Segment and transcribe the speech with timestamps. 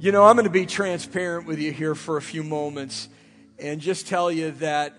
[0.00, 3.08] You know, I'm going to be transparent with you here for a few moments
[3.58, 4.94] and just tell you that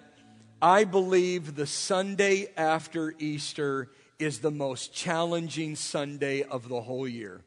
[0.62, 7.40] I believe the Sunday after Easter is the most challenging Sunday of the whole year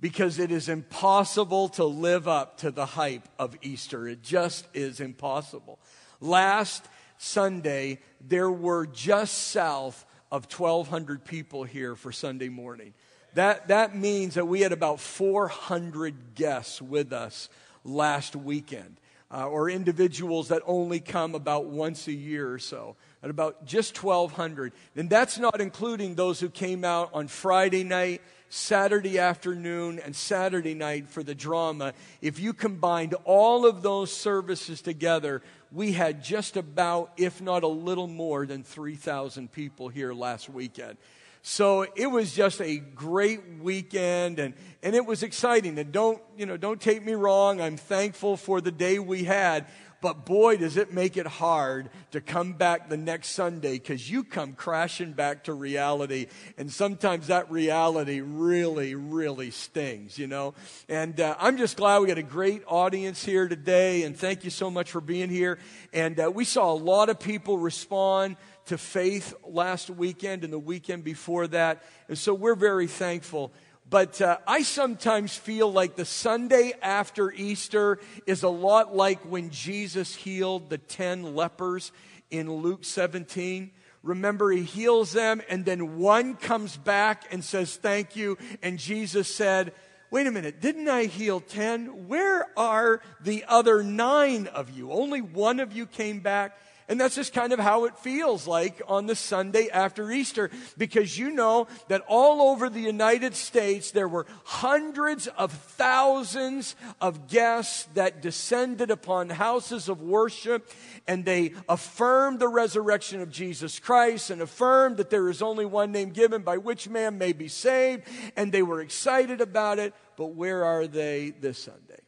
[0.00, 4.08] because it is impossible to live up to the hype of Easter.
[4.08, 5.78] It just is impossible.
[6.20, 6.88] Last
[7.18, 12.94] Sunday, there were just south of 1,200 people here for Sunday morning.
[13.34, 17.48] That, that means that we had about 400 guests with us
[17.84, 18.96] last weekend,
[19.32, 24.02] uh, or individuals that only come about once a year or so, at about just
[24.02, 24.72] 1,200.
[24.96, 30.74] And that's not including those who came out on Friday night, Saturday afternoon, and Saturday
[30.74, 31.94] night for the drama.
[32.20, 35.40] If you combined all of those services together,
[35.70, 40.98] we had just about, if not a little more than 3,000 people here last weekend.
[41.42, 45.78] So it was just a great weekend and, and it was exciting.
[45.78, 47.60] And don't, you know, don't take me wrong.
[47.60, 49.66] I'm thankful for the day we had.
[50.02, 54.24] But boy, does it make it hard to come back the next Sunday because you
[54.24, 56.28] come crashing back to reality.
[56.56, 60.54] And sometimes that reality really, really stings, you know.
[60.88, 64.04] And uh, I'm just glad we got a great audience here today.
[64.04, 65.58] And thank you so much for being here.
[65.92, 68.36] And uh, we saw a lot of people respond
[68.70, 71.82] to faith last weekend and the weekend before that.
[72.06, 73.52] And so we're very thankful.
[73.88, 79.50] But uh, I sometimes feel like the Sunday after Easter is a lot like when
[79.50, 81.90] Jesus healed the 10 lepers
[82.30, 83.72] in Luke 17.
[84.04, 88.38] Remember, he heals them, and then one comes back and says, Thank you.
[88.62, 89.72] And Jesus said,
[90.12, 92.06] Wait a minute, didn't I heal 10?
[92.06, 94.92] Where are the other nine of you?
[94.92, 96.56] Only one of you came back.
[96.90, 101.16] And that's just kind of how it feels like on the Sunday after Easter, because
[101.16, 107.86] you know that all over the United States there were hundreds of thousands of guests
[107.94, 110.68] that descended upon houses of worship
[111.06, 115.92] and they affirmed the resurrection of Jesus Christ and affirmed that there is only one
[115.92, 118.02] name given by which man may be saved.
[118.36, 119.94] And they were excited about it.
[120.16, 122.00] But where are they this Sunday?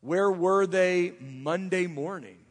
[0.00, 2.45] Where were they Monday morning?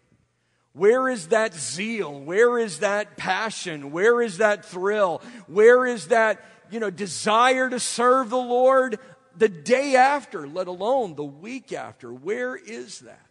[0.76, 2.20] Where is that zeal?
[2.20, 3.92] Where is that passion?
[3.94, 5.22] Where is that thrill?
[5.48, 9.00] Where is that, you know, desire to serve the Lord
[9.38, 12.14] the day after, let alone the week after?
[12.14, 13.26] Where is that?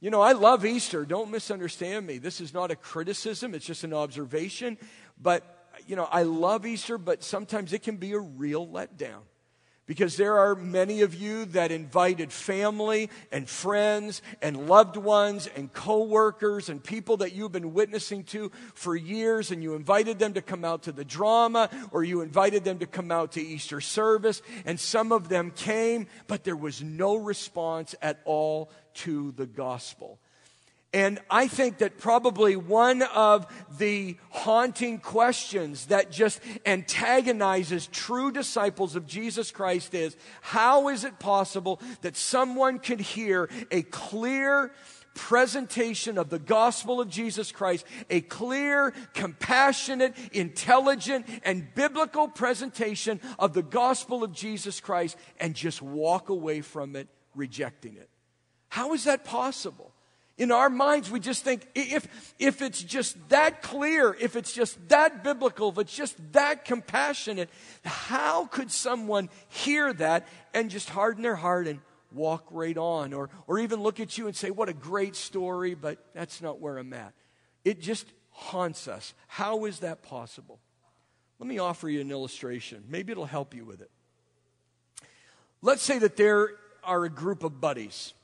[0.00, 1.04] You know, I love Easter.
[1.04, 2.18] Don't misunderstand me.
[2.18, 4.76] This is not a criticism, it's just an observation.
[5.22, 9.22] But, you know, I love Easter, but sometimes it can be a real letdown.
[9.86, 15.70] Because there are many of you that invited family and friends and loved ones and
[15.70, 20.42] coworkers and people that you've been witnessing to for years and you invited them to
[20.42, 24.40] come out to the drama or you invited them to come out to Easter service
[24.64, 30.18] and some of them came, but there was no response at all to the gospel.
[30.94, 38.94] And I think that probably one of the haunting questions that just antagonizes true disciples
[38.94, 44.70] of Jesus Christ is how is it possible that someone could hear a clear
[45.14, 53.52] presentation of the gospel of Jesus Christ, a clear, compassionate, intelligent, and biblical presentation of
[53.52, 58.08] the gospel of Jesus Christ, and just walk away from it rejecting it?
[58.68, 59.93] How is that possible?
[60.36, 64.88] In our minds, we just think if, if it's just that clear, if it's just
[64.88, 67.48] that biblical, if it's just that compassionate,
[67.84, 71.80] how could someone hear that and just harden their heart and
[72.10, 73.12] walk right on?
[73.12, 76.60] Or, or even look at you and say, What a great story, but that's not
[76.60, 77.12] where I'm at.
[77.64, 79.14] It just haunts us.
[79.28, 80.58] How is that possible?
[81.38, 82.82] Let me offer you an illustration.
[82.88, 83.90] Maybe it'll help you with it.
[85.62, 86.50] Let's say that there
[86.82, 88.14] are a group of buddies,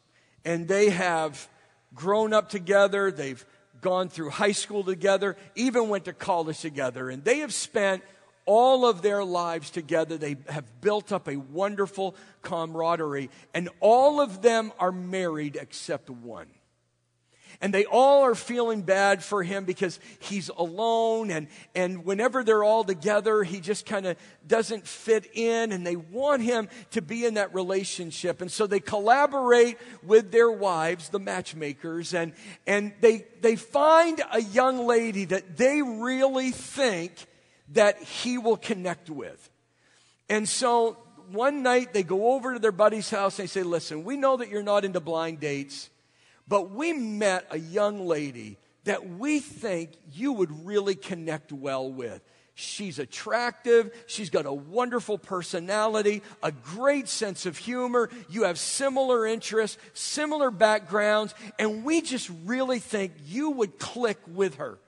[0.44, 1.48] and they have
[1.95, 3.45] grown up together, they've
[3.81, 8.03] gone through high school together, even went to college together, and they have spent
[8.47, 10.17] all of their lives together.
[10.19, 16.48] They have built up a wonderful camaraderie, and all of them are married except one
[17.60, 22.65] and they all are feeling bad for him because he's alone and, and whenever they're
[22.65, 24.16] all together he just kind of
[24.47, 28.41] doesn't fit in and they want him to be in that relationship.
[28.41, 32.33] And so they collaborate with their wives the matchmakers and,
[32.66, 37.13] and they, they find a young lady that they really think
[37.72, 39.51] that he will connect with.
[40.28, 40.97] And so
[41.30, 44.36] one night they go over to their buddy's house and they say listen we know
[44.36, 45.89] that you're not into blind dates
[46.51, 52.21] but we met a young lady that we think you would really connect well with.
[52.55, 53.93] She's attractive.
[54.07, 58.11] She's got a wonderful personality, a great sense of humor.
[58.29, 64.57] You have similar interests, similar backgrounds, and we just really think you would click with
[64.57, 64.81] her.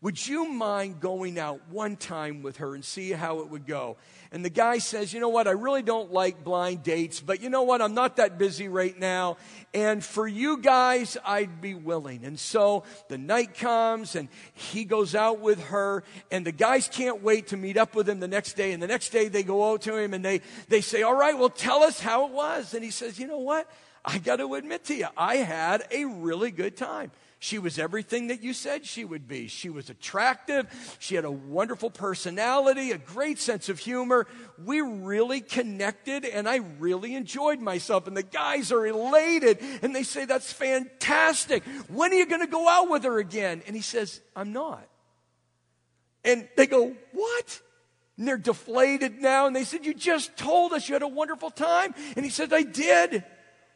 [0.00, 3.96] Would you mind going out one time with her and see how it would go?
[4.30, 5.48] And the guy says, You know what?
[5.48, 7.82] I really don't like blind dates, but you know what?
[7.82, 9.38] I'm not that busy right now.
[9.74, 12.24] And for you guys, I'd be willing.
[12.24, 17.20] And so the night comes and he goes out with her, and the guys can't
[17.20, 18.70] wait to meet up with him the next day.
[18.70, 21.36] And the next day they go out to him and they, they say, All right,
[21.36, 22.72] well, tell us how it was.
[22.72, 23.68] And he says, You know what?
[24.04, 27.10] I got to admit to you, I had a really good time.
[27.40, 29.46] She was everything that you said she would be.
[29.46, 30.66] She was attractive.
[30.98, 34.26] She had a wonderful personality, a great sense of humor.
[34.64, 38.08] We really connected and I really enjoyed myself.
[38.08, 41.62] And the guys are elated and they say, That's fantastic.
[41.88, 43.62] When are you going to go out with her again?
[43.68, 44.84] And he says, I'm not.
[46.24, 47.60] And they go, What?
[48.16, 49.46] And they're deflated now.
[49.46, 51.94] And they said, You just told us you had a wonderful time.
[52.16, 53.22] And he said, I did.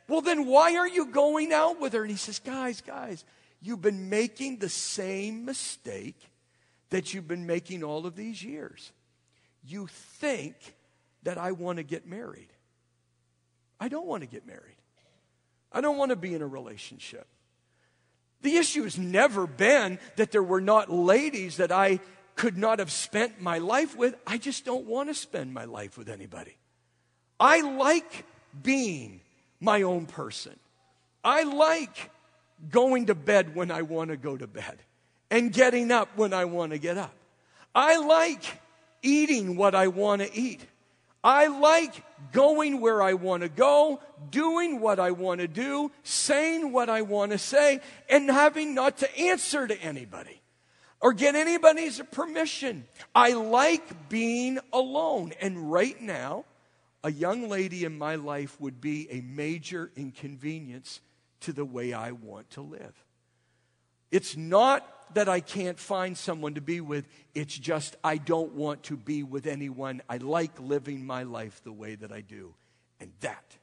[0.09, 2.03] Well, then why are you going out with her?
[2.03, 3.25] And he says, Guys, guys,
[3.63, 6.17] you've been making the same mistake
[6.91, 8.93] that you've been making all of these years.
[9.65, 10.57] You think
[11.23, 12.49] that I want to get married.
[13.81, 14.77] I don't want to get married.
[15.73, 17.27] I don't want to be in a relationship.
[18.43, 22.01] The issue has never been that there were not ladies that I
[22.35, 24.17] could not have spent my life with.
[24.27, 26.57] I just don't want to spend my life with anybody.
[27.39, 28.25] I like
[28.63, 29.21] being
[29.61, 30.57] my own person.
[31.23, 32.11] I like
[32.71, 34.79] going to bed when I want to go to bed
[35.31, 37.15] and getting up when I want to get up.
[37.75, 38.61] I like
[39.03, 40.61] eating what I want to eat.
[41.25, 44.01] I like going where I want to go,
[44.31, 48.99] doing what I want to do, saying what I want to say, and having not
[48.99, 50.41] to answer to anybody
[51.01, 52.87] or get anybody's permission.
[53.15, 55.33] I like being alone.
[55.41, 56.45] And right now,
[57.05, 61.01] a young lady in my life would be a major inconvenience
[61.43, 62.95] to the way I want to live.
[64.11, 68.85] It's not that I can't find someone to be with, it's just I don't want
[68.85, 70.03] to be with anyone.
[70.09, 72.55] I like living my life the way that I do.
[73.01, 73.57] And that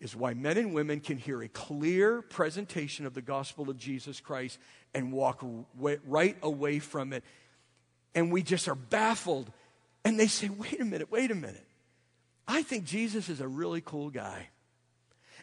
[0.00, 4.20] is why men and women can hear a clear presentation of the gospel of Jesus
[4.20, 4.58] Christ
[4.92, 5.44] and walk
[5.76, 7.24] right away from it.
[8.14, 9.50] And we just are baffled.
[10.04, 11.66] And they say, wait a minute, wait a minute.
[12.46, 14.50] I think Jesus is a really cool guy.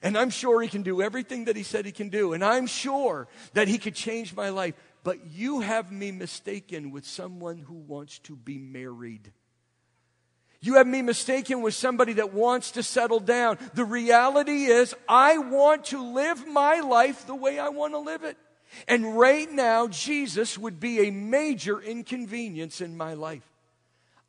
[0.02, 2.34] And I'm sure he can do everything that he said he can do.
[2.34, 4.74] And I'm sure that he could change my life.
[5.04, 9.32] But you have me mistaken with someone who wants to be married.
[10.60, 13.58] You have me mistaken with somebody that wants to settle down.
[13.74, 18.24] The reality is, I want to live my life the way I want to live
[18.24, 18.38] it.
[18.88, 23.51] And right now, Jesus would be a major inconvenience in my life.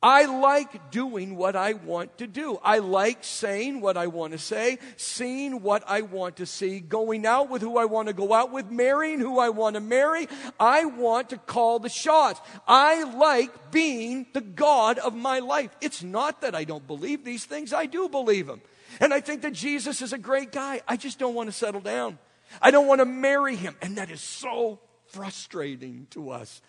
[0.03, 2.59] I like doing what I want to do.
[2.61, 7.25] I like saying what I want to say, seeing what I want to see, going
[7.25, 10.27] out with who I want to go out with, marrying who I want to marry.
[10.59, 12.41] I want to call the shots.
[12.67, 15.69] I like being the God of my life.
[15.79, 18.61] It's not that I don't believe these things, I do believe them.
[18.99, 20.81] And I think that Jesus is a great guy.
[20.85, 22.19] I just don't want to settle down.
[22.61, 23.75] I don't want to marry him.
[23.81, 26.61] And that is so frustrating to us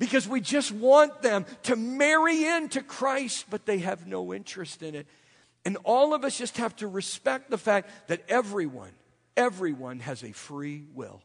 [0.00, 4.94] because we just want them to marry into Christ, but they have no interest in
[4.94, 5.06] it.
[5.66, 8.92] And all of us just have to respect the fact that everyone,
[9.36, 11.20] everyone has a free will.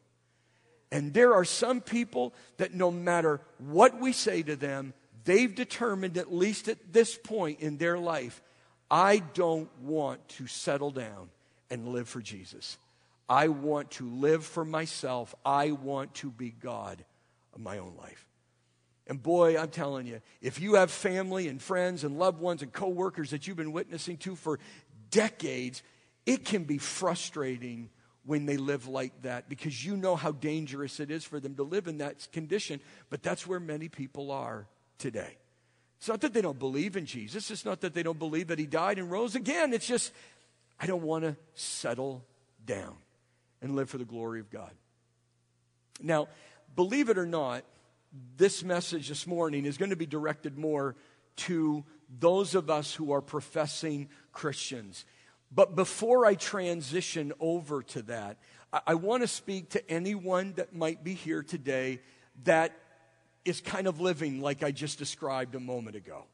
[0.91, 6.17] And there are some people that no matter what we say to them, they've determined,
[6.17, 8.43] at least at this point in their life,
[8.91, 11.29] I don't want to settle down
[11.69, 12.77] and live for Jesus.
[13.29, 15.33] I want to live for myself.
[15.45, 17.05] I want to be God
[17.53, 18.25] of my own life.
[19.07, 22.73] And boy, I'm telling you, if you have family and friends and loved ones and
[22.73, 24.59] coworkers that you've been witnessing to for
[25.11, 25.83] decades,
[26.25, 27.89] it can be frustrating
[28.25, 31.63] when they live like that because you know how dangerous it is for them to
[31.63, 32.79] live in that condition.
[33.09, 35.37] But that's where many people are today.
[35.97, 38.59] It's not that they don't believe in Jesus, it's not that they don't believe that
[38.59, 39.73] he died and rose again.
[39.73, 40.11] It's just,
[40.79, 42.25] I don't want to settle
[42.65, 42.95] down
[43.61, 44.71] and live for the glory of God.
[46.01, 46.27] Now,
[46.75, 47.63] believe it or not,
[48.37, 50.95] this message this morning is going to be directed more
[51.37, 51.83] to
[52.19, 55.05] those of us who are professing Christians.
[55.51, 58.37] But before I transition over to that,
[58.71, 62.01] I, I want to speak to anyone that might be here today
[62.43, 62.77] that
[63.43, 66.25] is kind of living like I just described a moment ago.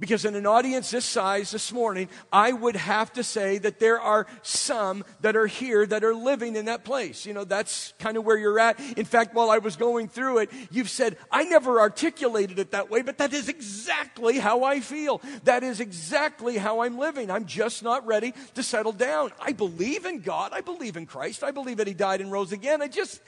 [0.00, 3.98] Because in an audience this size this morning, I would have to say that there
[4.00, 7.26] are some that are here that are living in that place.
[7.26, 8.78] You know, that's kind of where you're at.
[8.96, 12.90] In fact, while I was going through it, you've said, I never articulated it that
[12.90, 15.20] way, but that is exactly how I feel.
[15.42, 17.28] That is exactly how I'm living.
[17.28, 19.32] I'm just not ready to settle down.
[19.40, 20.52] I believe in God.
[20.52, 21.42] I believe in Christ.
[21.42, 22.82] I believe that He died and rose again.
[22.82, 23.20] I just,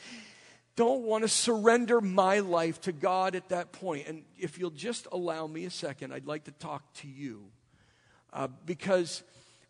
[0.81, 4.09] don't want to surrender my life to God at that point.
[4.09, 7.43] And if you'll just allow me a second, I'd like to talk to you
[8.33, 9.23] uh, because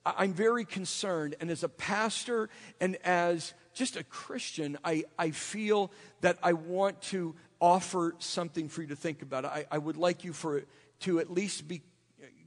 [0.07, 1.35] I'm very concerned.
[1.41, 2.49] And as a pastor
[2.81, 5.91] and as just a Christian, I, I feel
[6.21, 9.45] that I want to offer something for you to think about.
[9.45, 10.63] I, I would like you for
[11.01, 11.83] to at least be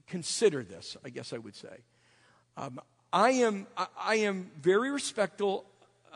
[0.07, 0.95] consider this.
[1.03, 1.81] I guess I would say.
[2.55, 2.79] Um,
[3.11, 3.67] I am
[3.99, 5.65] I am very respectful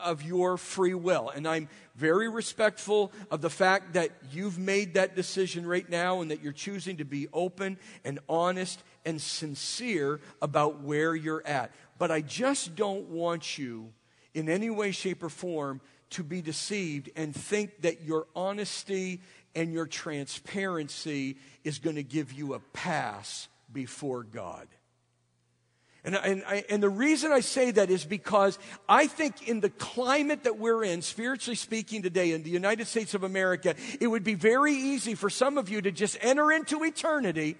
[0.03, 1.29] of your free will.
[1.29, 6.31] And I'm very respectful of the fact that you've made that decision right now and
[6.31, 11.71] that you're choosing to be open and honest and sincere about where you're at.
[11.97, 13.91] But I just don't want you
[14.33, 19.21] in any way, shape, or form to be deceived and think that your honesty
[19.55, 24.67] and your transparency is going to give you a pass before God.
[26.07, 30.45] And, and, and the reason I say that is because I think in the climate
[30.45, 34.33] that we're in, spiritually speaking today in the United States of America, it would be
[34.33, 37.57] very easy for some of you to just enter into eternity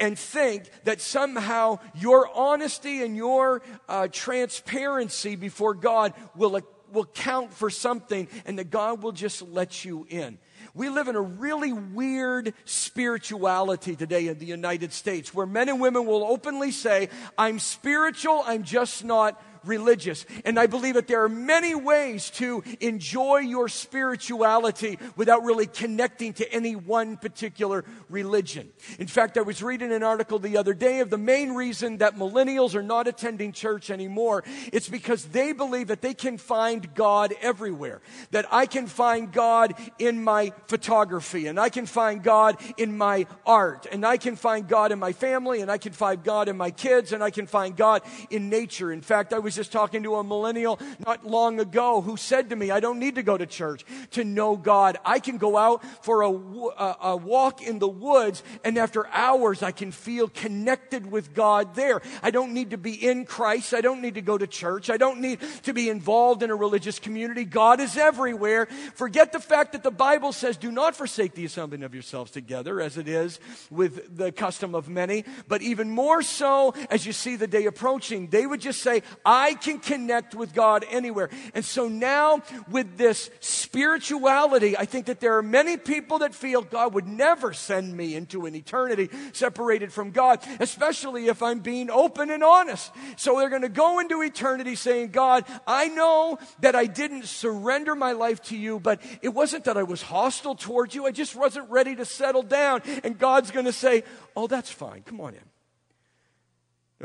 [0.00, 6.60] and think that somehow your honesty and your uh, transparency before God will,
[6.92, 10.38] will count for something and that God will just let you in.
[10.76, 15.80] We live in a really weird spirituality today in the United States where men and
[15.80, 20.24] women will openly say, I'm spiritual, I'm just not religious.
[20.44, 26.32] And I believe that there are many ways to enjoy your spirituality without really connecting
[26.34, 28.70] to any one particular religion.
[28.98, 32.16] In fact, I was reading an article the other day of the main reason that
[32.16, 34.44] millennials are not attending church anymore.
[34.72, 38.00] It's because they believe that they can find God everywhere.
[38.30, 43.26] That I can find God in my photography and I can find God in my
[43.44, 46.56] art and I can find God in my family and I can find God in
[46.56, 48.92] my kids and I can find God in nature.
[48.92, 52.56] In fact, I was just talking to a millennial not long ago who said to
[52.56, 54.98] me, I don't need to go to church to know God.
[55.04, 59.62] I can go out for a, a, a walk in the woods and after hours
[59.62, 62.02] I can feel connected with God there.
[62.22, 63.74] I don't need to be in Christ.
[63.74, 64.90] I don't need to go to church.
[64.90, 67.44] I don't need to be involved in a religious community.
[67.44, 68.66] God is everywhere.
[68.94, 72.80] Forget the fact that the Bible says, do not forsake the assembling of yourselves together
[72.80, 77.36] as it is with the custom of many, but even more so as you see
[77.36, 78.28] the day approaching.
[78.28, 81.30] They would just say, I I can connect with God anywhere.
[81.54, 86.62] And so now, with this spirituality, I think that there are many people that feel
[86.62, 91.90] God would never send me into an eternity separated from God, especially if I'm being
[91.90, 92.90] open and honest.
[93.14, 97.94] So they're going to go into eternity saying, God, I know that I didn't surrender
[97.94, 101.06] my life to you, but it wasn't that I was hostile towards you.
[101.06, 102.82] I just wasn't ready to settle down.
[103.04, 104.02] And God's going to say,
[104.34, 105.02] Oh, that's fine.
[105.02, 105.55] Come on in.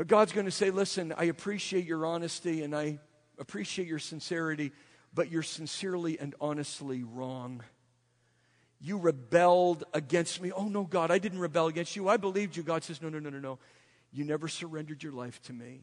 [0.06, 2.98] God's going to say, Listen, I appreciate your honesty and I
[3.38, 4.72] appreciate your sincerity,
[5.14, 7.62] but you're sincerely and honestly wrong.
[8.80, 10.50] You rebelled against me.
[10.50, 12.08] Oh, no, God, I didn't rebel against you.
[12.08, 12.62] I believed you.
[12.62, 13.58] God says, No, no, no, no, no.
[14.12, 15.82] You never surrendered your life to me.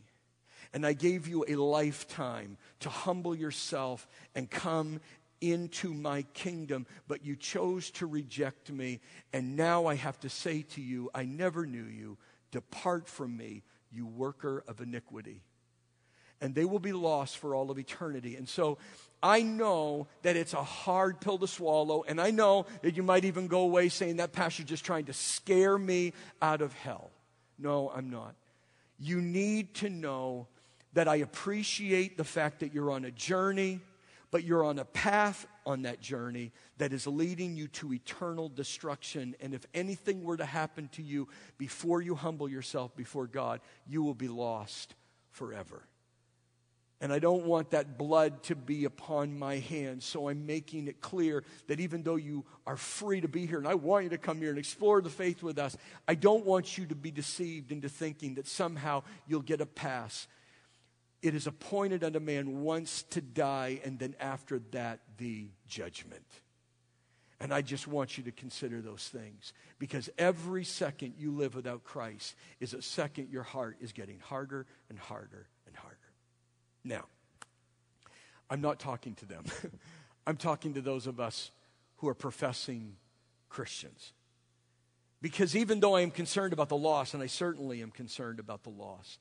[0.74, 5.00] And I gave you a lifetime to humble yourself and come
[5.42, 9.00] into my kingdom, but you chose to reject me.
[9.34, 12.18] And now I have to say to you, I never knew you.
[12.52, 15.42] Depart from me, you worker of iniquity.
[16.42, 18.36] And they will be lost for all of eternity.
[18.36, 18.78] And so
[19.22, 23.26] I know that it's a hard pill to swallow, and I know that you might
[23.26, 27.12] even go away saying that pastor just trying to scare me out of hell.
[27.58, 28.36] No, I'm not.
[28.98, 30.48] You need to know
[30.94, 33.82] that I appreciate the fact that you're on a journey,
[34.32, 39.36] but you're on a path on that journey that is leading you to eternal destruction.
[39.40, 44.04] And if anything were to happen to you before you humble yourself before God, you
[44.04, 44.96] will be lost
[45.32, 45.84] forever.
[47.02, 50.04] And I don't want that blood to be upon my hands.
[50.04, 53.68] So I'm making it clear that even though you are free to be here, and
[53.68, 55.78] I want you to come here and explore the faith with us,
[56.10, 60.28] I don't want you to be deceived into thinking that somehow you'll get a pass
[61.22, 66.26] it is appointed unto man once to die, and then after that, the judgment.
[67.42, 71.86] And I just want you to consider those things because every second you live without
[71.86, 75.98] Christ is a second your heart is getting harder and harder and harder.
[76.84, 77.06] Now,
[78.50, 79.46] I'm not talking to them,
[80.28, 81.52] I'm talking to those of us
[81.98, 82.96] who are professing
[83.48, 84.14] Christians.
[85.22, 88.64] Because even though I am concerned about the lost, and I certainly am concerned about
[88.64, 89.20] the lost,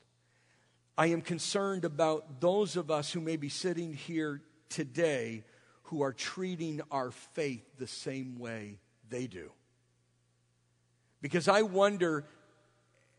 [0.99, 5.45] I am concerned about those of us who may be sitting here today
[5.85, 9.53] who are treating our faith the same way they do.
[11.23, 12.25] Because I wonder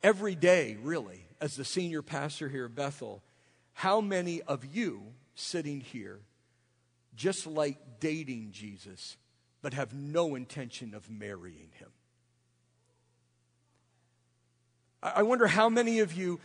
[0.04, 3.24] every day, really, as the senior pastor here at Bethel,
[3.72, 5.02] how many of you
[5.36, 6.20] sitting here
[7.16, 9.16] just like dating Jesus,
[9.62, 11.90] but have no intention of marrying him?
[15.02, 16.42] I wonder how many of you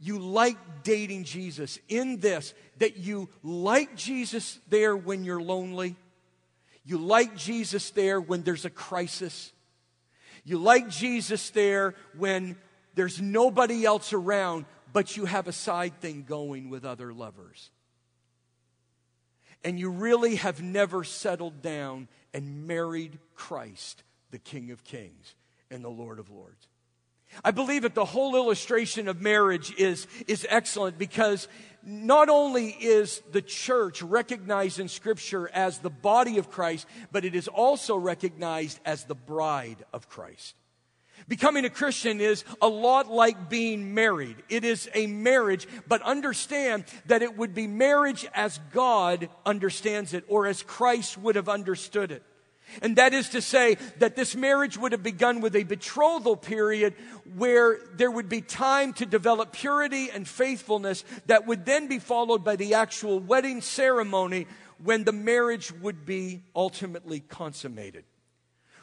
[0.00, 5.96] you like dating Jesus in this that you like Jesus there when you're lonely.
[6.84, 9.52] You like Jesus there when there's a crisis.
[10.44, 12.56] You like Jesus there when
[12.94, 17.70] there's nobody else around, but you have a side thing going with other lovers.
[19.64, 25.34] And you really have never settled down and married Christ, the King of Kings
[25.70, 26.67] and the Lord of Lords.
[27.44, 31.48] I believe that the whole illustration of marriage is, is excellent because
[31.82, 37.34] not only is the church recognized in Scripture as the body of Christ, but it
[37.34, 40.54] is also recognized as the bride of Christ.
[41.26, 44.36] Becoming a Christian is a lot like being married.
[44.48, 50.24] It is a marriage, but understand that it would be marriage as God understands it
[50.28, 52.22] or as Christ would have understood it.
[52.82, 56.94] And that is to say that this marriage would have begun with a betrothal period
[57.36, 62.44] where there would be time to develop purity and faithfulness that would then be followed
[62.44, 64.46] by the actual wedding ceremony
[64.82, 68.04] when the marriage would be ultimately consummated.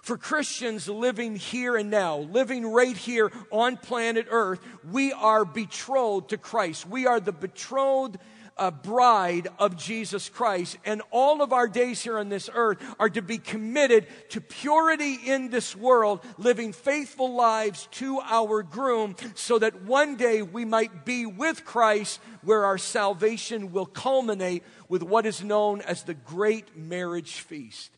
[0.02, 4.60] For Christians living here and now, living right here on planet Earth,
[4.92, 6.88] we are betrothed to Christ.
[6.88, 8.18] We are the betrothed
[8.58, 10.78] a bride of Jesus Christ.
[10.86, 15.16] And all of our days here on this earth are to be committed to purity
[15.26, 21.06] in this world, living faithful lives to our groom, so that one day we might
[21.06, 26.78] be with Christ, where our salvation will culminate with what is known as the great
[26.78, 27.92] marriage feast.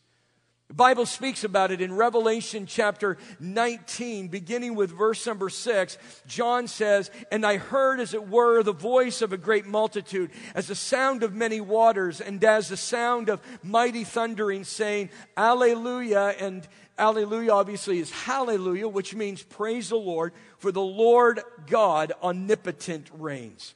[0.70, 5.98] The Bible speaks about it in Revelation chapter 19, beginning with verse number 6.
[6.28, 10.68] John says, And I heard, as it were, the voice of a great multitude, as
[10.68, 16.36] the sound of many waters, and as the sound of mighty thundering, saying, Alleluia.
[16.38, 16.68] And
[17.00, 23.74] Alleluia obviously is hallelujah, which means praise the Lord, for the Lord God omnipotent reigns.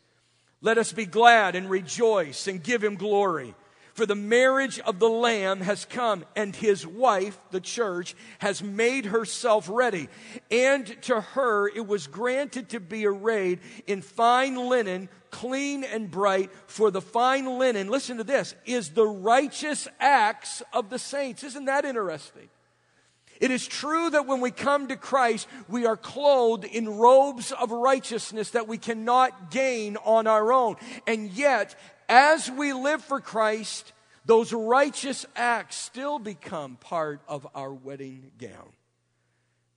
[0.60, 3.56] Let us be glad and rejoice and give him glory.
[3.94, 9.06] For the marriage of the Lamb has come, and his wife, the church, has made
[9.06, 10.08] herself ready.
[10.50, 16.52] And to her it was granted to be arrayed in fine linen, clean and bright.
[16.68, 21.44] For the fine linen, listen to this, is the righteous acts of the saints.
[21.44, 22.50] Isn't that interesting?
[23.42, 27.72] It is true that when we come to Christ, we are clothed in robes of
[27.72, 30.76] righteousness that we cannot gain on our own.
[31.08, 31.76] And yet,
[32.12, 33.94] as we live for Christ,
[34.26, 38.74] those righteous acts still become part of our wedding gown.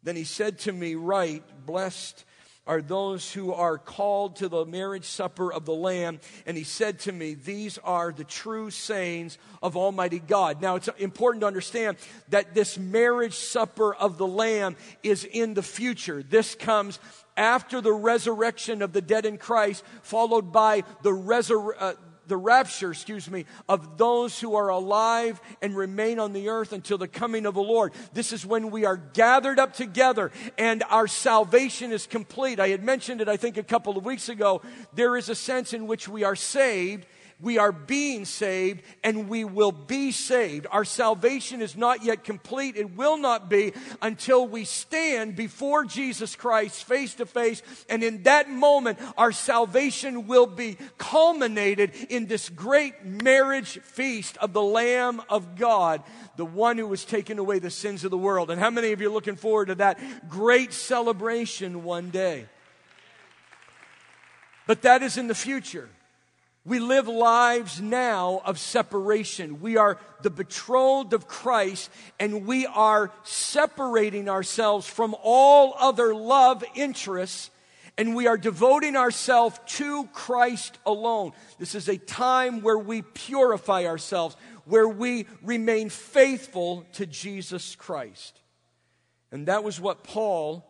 [0.03, 2.25] Then he said to me, Right, blessed
[2.67, 6.19] are those who are called to the marriage supper of the Lamb.
[6.47, 10.61] And he said to me, These are the true sayings of Almighty God.
[10.61, 11.99] Now, it's important to understand
[12.31, 16.23] that this marriage supper of the Lamb is in the future.
[16.23, 16.99] This comes
[17.37, 21.83] after the resurrection of the dead in Christ, followed by the resurrection.
[21.83, 21.95] Uh,
[22.27, 26.99] the rapture, excuse me, of those who are alive and remain on the earth until
[26.99, 27.93] the coming of the Lord.
[28.13, 32.61] This is when we are gathered up together and our salvation is complete.
[32.61, 34.63] I had mentioned it, I think, a couple of weeks ago.
[34.95, 37.07] There is a sense in which we are saved
[37.41, 40.67] we are being saved and we will be saved.
[40.71, 42.77] Our salvation is not yet complete.
[42.77, 47.63] It will not be until we stand before Jesus Christ face to face.
[47.89, 54.53] And in that moment, our salvation will be culminated in this great marriage feast of
[54.53, 56.03] the Lamb of God,
[56.37, 58.51] the one who has taken away the sins of the world.
[58.51, 62.47] And how many of you are looking forward to that great celebration one day?
[64.67, 65.89] But that is in the future.
[66.67, 69.61] We live lives now of separation.
[69.61, 76.65] We are the betrothed of Christ and we are separating ourselves from all other love
[76.75, 77.51] interests
[77.99, 81.33] and we are devoting ourselves to Christ alone.
[81.59, 88.41] This is a time where we purify ourselves, where we remain faithful to Jesus Christ.
[89.31, 90.65] And that was what Paul,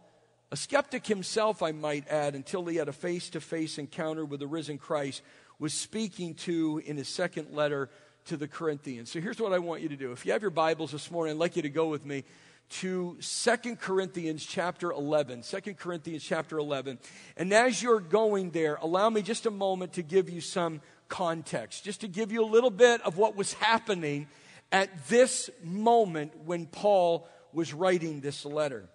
[0.50, 4.40] a skeptic himself, I might add, until he had a face to face encounter with
[4.40, 5.22] the risen Christ,
[5.59, 7.90] was speaking to in his second letter
[8.27, 9.11] to the Corinthians.
[9.11, 10.12] So here's what I want you to do.
[10.12, 12.25] If you have your Bibles this morning, I'd like you to go with me
[12.71, 15.43] to Second Corinthians chapter 11.
[15.43, 16.99] 2 Corinthians chapter 11.
[17.37, 21.85] And as you're going there, allow me just a moment to give you some context,
[21.85, 24.27] just to give you a little bit of what was happening
[24.73, 28.88] at this moment when Paul was writing this letter.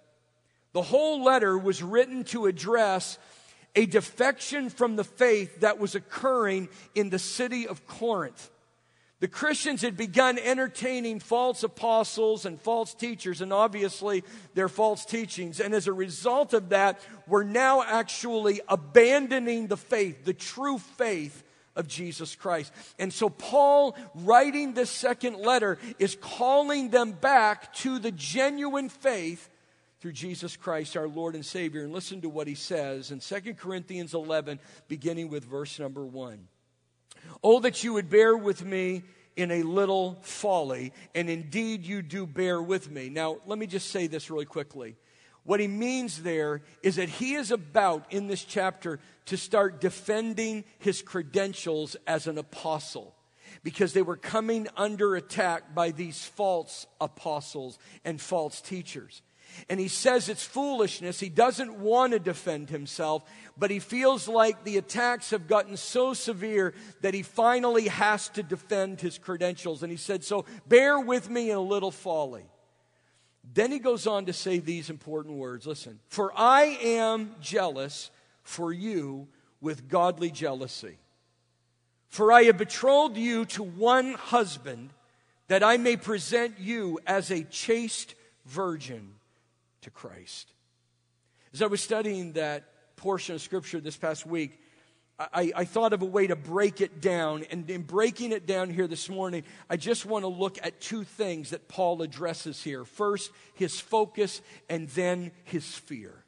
[0.73, 3.17] The whole letter was written to address
[3.75, 8.49] a defection from the faith that was occurring in the city of Corinth.
[9.19, 15.59] The Christians had begun entertaining false apostles and false teachers, and obviously their false teachings.
[15.59, 21.43] And as a result of that, we're now actually abandoning the faith, the true faith
[21.75, 22.71] of Jesus Christ.
[22.97, 29.49] And so, Paul, writing this second letter, is calling them back to the genuine faith
[29.99, 31.83] through Jesus Christ, our Lord and Savior.
[31.83, 36.47] And listen to what he says in 2 Corinthians 11, beginning with verse number 1.
[37.43, 39.03] Oh, that you would bear with me
[39.35, 43.09] in a little folly, and indeed you do bear with me.
[43.09, 44.95] Now, let me just say this really quickly.
[45.43, 50.63] What he means there is that he is about, in this chapter, to start defending
[50.79, 53.15] his credentials as an apostle
[53.63, 59.21] because they were coming under attack by these false apostles and false teachers.
[59.69, 61.19] And he says it's foolishness.
[61.19, 63.23] He doesn't want to defend himself,
[63.57, 68.43] but he feels like the attacks have gotten so severe that he finally has to
[68.43, 69.83] defend his credentials.
[69.83, 72.45] And he said, So bear with me in a little folly.
[73.53, 78.11] Then he goes on to say these important words Listen, for I am jealous
[78.43, 79.27] for you
[79.61, 80.97] with godly jealousy.
[82.07, 84.89] For I have betrothed you to one husband
[85.47, 89.13] that I may present you as a chaste virgin
[89.81, 90.53] to Christ.
[91.53, 94.59] As I was studying that portion of Scripture this past week,
[95.19, 97.43] I, I, thought of a way to break it down.
[97.51, 101.03] And in breaking it down here this morning, I just want to look at two
[101.03, 102.85] things that Paul addresses here.
[102.85, 106.23] First, his focus, and then his fear.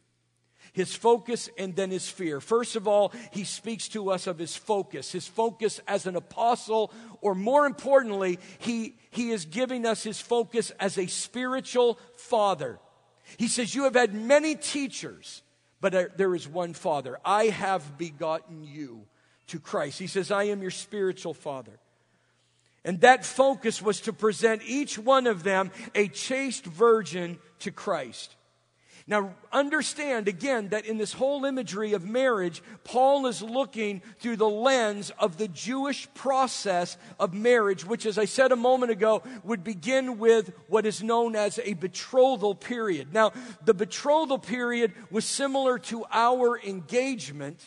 [0.74, 2.40] His focus and then his fear.
[2.40, 6.94] First of all, he speaks to us of his focus, his focus as an apostle,
[7.20, 12.80] or more importantly, he, he is giving us his focus as a spiritual father.
[13.38, 15.41] He says, You have had many teachers,
[15.80, 17.20] but there is one Father.
[17.24, 19.06] I have begotten you
[19.48, 20.00] to Christ.
[20.00, 21.78] He says, I am your spiritual father.
[22.84, 28.36] And that focus was to present each one of them a chaste virgin to Christ.
[29.12, 34.50] Now, understand again that in this whole imagery of marriage, Paul is looking through the
[34.50, 39.65] lens of the Jewish process of marriage, which, as I said a moment ago, would
[39.65, 43.13] begin with what is known as a betrothal period.
[43.13, 43.34] Now,
[43.65, 47.60] the betrothal period was similar to our engagement.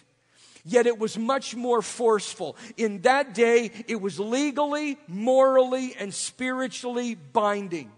[0.64, 2.57] Yet it was much more forceful.
[2.78, 7.92] In that day, it was legally, morally, and spiritually binding.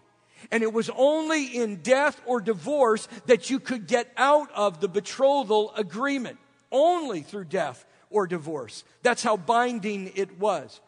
[0.50, 4.88] And it was only in death or divorce that you could get out of the
[4.88, 6.38] betrothal agreement.
[6.70, 8.84] Only through death or divorce.
[9.02, 10.80] That's how binding it was.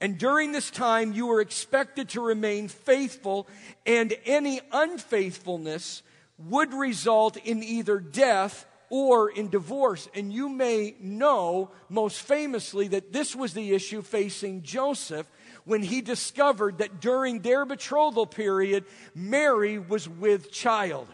[0.00, 3.46] And during this time, you were expected to remain faithful,
[3.86, 6.02] and any unfaithfulness
[6.36, 10.08] would result in either death or in divorce.
[10.14, 15.26] And you may know most famously that this was the issue facing Joseph
[15.64, 21.08] when he discovered that during their betrothal period, Mary was with child.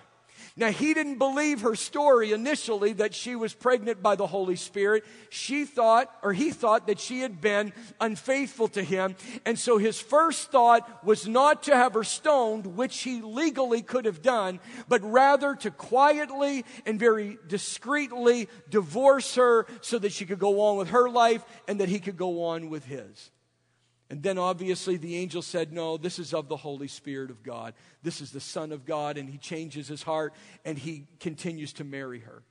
[0.56, 5.04] Now, he didn't believe her story initially that she was pregnant by the Holy Spirit.
[5.30, 9.16] She thought, or he thought, that she had been unfaithful to him.
[9.46, 14.04] And so his first thought was not to have her stoned, which he legally could
[14.04, 20.40] have done, but rather to quietly and very discreetly divorce her so that she could
[20.40, 23.30] go on with her life and that he could go on with his.
[24.10, 27.74] And then obviously the angel said, No, this is of the Holy Spirit of God.
[28.02, 29.16] This is the Son of God.
[29.16, 32.42] And he changes his heart and he continues to marry her.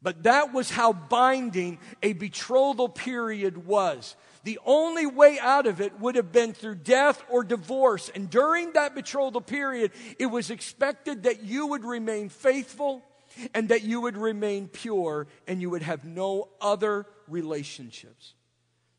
[0.00, 4.14] But that was how binding a betrothal period was.
[4.44, 8.10] The only way out of it would have been through death or divorce.
[8.14, 13.02] And during that betrothal period, it was expected that you would remain faithful
[13.54, 18.34] and that you would remain pure and you would have no other relationships.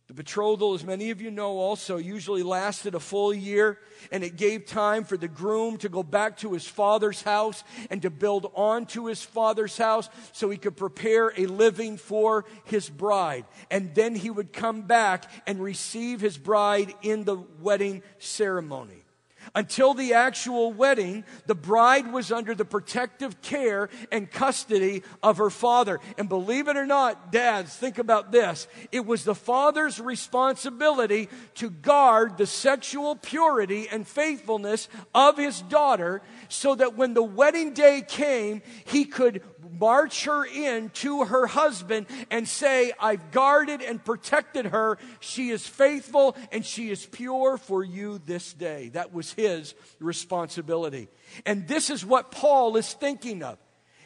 [0.07, 3.79] The betrothal, as many of you know, also usually lasted a full year,
[4.11, 8.03] and it gave time for the groom to go back to his father's house and
[8.03, 13.45] to build onto his father's house so he could prepare a living for his bride.
[13.71, 19.04] And then he would come back and receive his bride in the wedding ceremony.
[19.53, 25.49] Until the actual wedding, the bride was under the protective care and custody of her
[25.49, 25.99] father.
[26.17, 28.67] And believe it or not, dads, think about this.
[28.91, 36.21] It was the father's responsibility to guard the sexual purity and faithfulness of his daughter
[36.49, 42.07] so that when the wedding day came, he could march her in to her husband
[42.31, 44.97] and say, I've guarded and protected her.
[45.19, 48.89] She is faithful and she is pure for you this day.
[48.89, 51.07] That was his responsibility.
[51.45, 53.57] And this is what Paul is thinking of.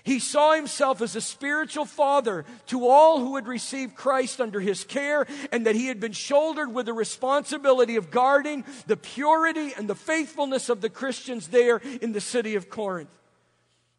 [0.04, 4.84] He saw himself as a spiritual father to all who had received Christ under his
[4.84, 9.88] care, and that he had been shouldered with the responsibility of guarding the purity and
[9.88, 13.10] the faithfulness of the Christians there in the city of Corinth.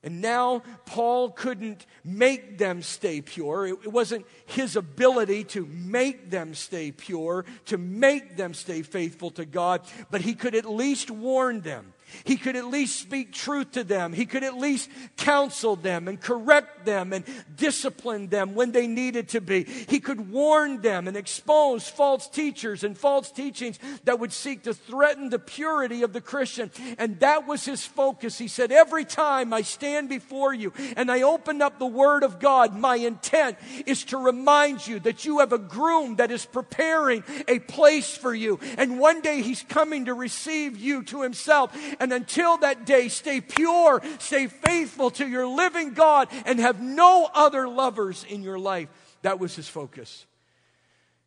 [0.02, 3.66] And now Paul couldn't make them stay pure.
[3.66, 9.44] It, wasn't his ability to make them stay pure, to make them stay faithful to
[9.44, 11.92] God, but he could at least warn them.
[12.24, 14.12] He could at least speak truth to them.
[14.12, 17.24] He could at least counsel them and correct them and
[17.56, 19.64] discipline them when they needed to be.
[19.64, 24.74] He could warn them and expose false teachers and false teachings that would seek to
[24.74, 26.70] threaten the purity of the Christian.
[26.98, 28.38] And that was his focus.
[28.38, 32.38] He said, Every time I stand before you and I open up the Word of
[32.38, 37.24] God, my intent is to remind you that you have a groom that is preparing
[37.48, 38.58] a place for you.
[38.76, 41.76] And one day he's coming to receive you to himself.
[42.00, 47.28] And until that day, stay pure, stay faithful to your living God, and have no
[47.32, 48.88] other lovers in your life.
[49.20, 50.24] That was his focus.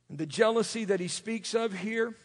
[0.09, 2.15] And the jealousy that he speaks of here,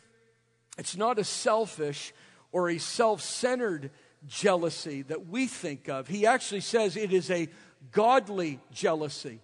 [0.78, 2.14] it's not a selfish
[2.50, 3.90] or a self centered
[4.26, 6.08] jealousy that we think of.
[6.08, 7.48] He actually says it is a
[7.92, 9.40] godly jealousy.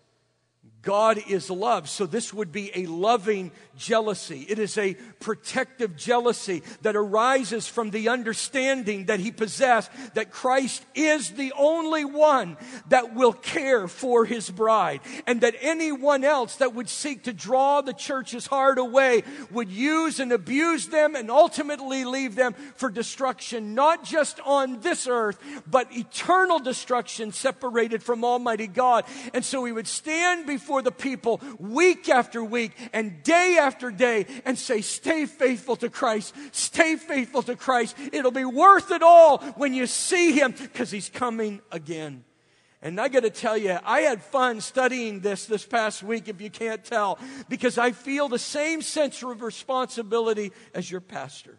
[0.85, 1.89] God is love.
[1.89, 4.47] So this would be a loving jealousy.
[4.49, 10.85] It is a protective jealousy that arises from the understanding that he possessed that Christ
[10.95, 12.57] is the only one
[12.89, 17.81] that will care for his bride and that anyone else that would seek to draw
[17.81, 23.75] the church's heart away would use and abuse them and ultimately leave them for destruction,
[23.75, 29.05] not just on this earth, but eternal destruction separated from Almighty God.
[29.33, 33.93] And so he would stand before before the people week after week and day after
[33.93, 36.35] day and say, Stay faithful to Christ.
[36.51, 37.97] Stay faithful to Christ.
[38.13, 42.25] It'll be worth it all when you see Him because He's coming again.
[42.83, 46.41] And I got to tell you, I had fun studying this this past week, if
[46.41, 51.57] you can't tell, because I feel the same sense of responsibility as your pastor.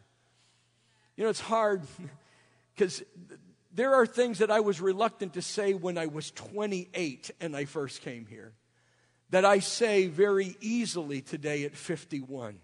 [1.16, 1.84] You know, it's hard
[2.76, 3.02] because
[3.74, 7.64] there are things that I was reluctant to say when I was 28 and I
[7.64, 8.52] first came here
[9.36, 12.56] that I say very easily today at 51.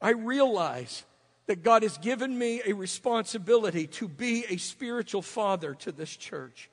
[0.00, 1.04] I realize
[1.46, 6.68] that God has given me a responsibility to be a spiritual father to this church.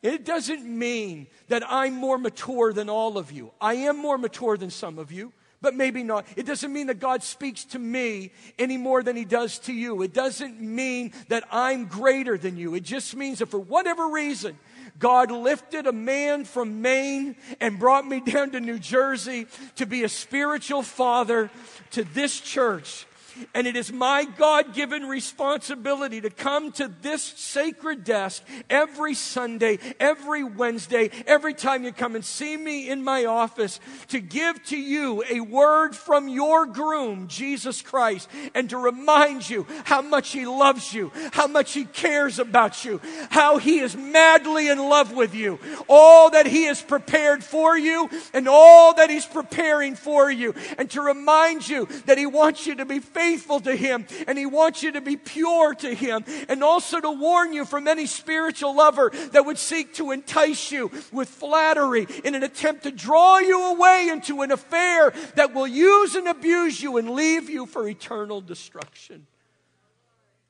[0.00, 3.50] It doesn't mean that I'm more mature than all of you.
[3.60, 6.24] I am more mature than some of you, but maybe not.
[6.36, 8.30] It doesn't mean that God speaks to me
[8.60, 10.02] any more than he does to you.
[10.02, 12.76] It doesn't mean that I'm greater than you.
[12.76, 14.56] It just means that for whatever reason,
[14.98, 20.04] God lifted a man from Maine and brought me down to New Jersey to be
[20.04, 21.50] a spiritual father
[21.92, 23.06] to this church
[23.54, 29.78] and it is my God given responsibility to come to this sacred desk every Sunday,
[30.00, 34.76] every Wednesday, every time you come and see me in my office to give to
[34.76, 40.46] you a word from your groom, Jesus Christ, and to remind you how much He
[40.46, 45.34] loves you, how much He cares about you, how He is madly in love with
[45.34, 50.54] you, all that He has prepared for you, and all that He's preparing for you,
[50.76, 54.38] and to remind you that He wants you to be faithful faithful to Him and
[54.38, 58.06] He wants you to be pure to Him and also to warn you from any
[58.06, 63.38] spiritual lover that would seek to entice you with flattery in an attempt to draw
[63.38, 67.86] you away into an affair that will use and abuse you and leave you for
[67.86, 69.26] eternal destruction.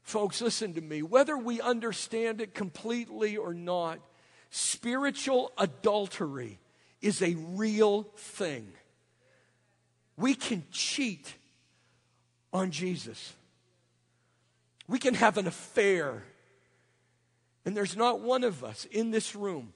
[0.03, 1.03] Folks, listen to me.
[1.03, 3.99] Whether we understand it completely or not,
[4.51, 6.59] spiritual adultery
[7.03, 8.73] is a real thing.
[10.17, 11.35] We can cheat
[12.53, 13.35] on Jesus.
[14.87, 16.25] We can have an affair.
[17.65, 19.73] And there's not one of us in this room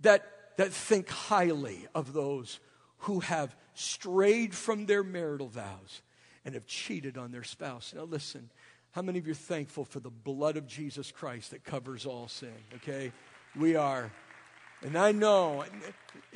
[0.00, 2.58] that, that think highly of those
[3.02, 6.02] who have strayed from their marital vows
[6.44, 7.92] and have cheated on their spouse.
[7.94, 8.50] Now, listen,
[8.92, 12.26] how many of you are thankful for the blood of Jesus Christ that covers all
[12.26, 12.54] sin?
[12.76, 13.12] Okay?
[13.54, 14.10] We are.
[14.82, 15.64] And I know,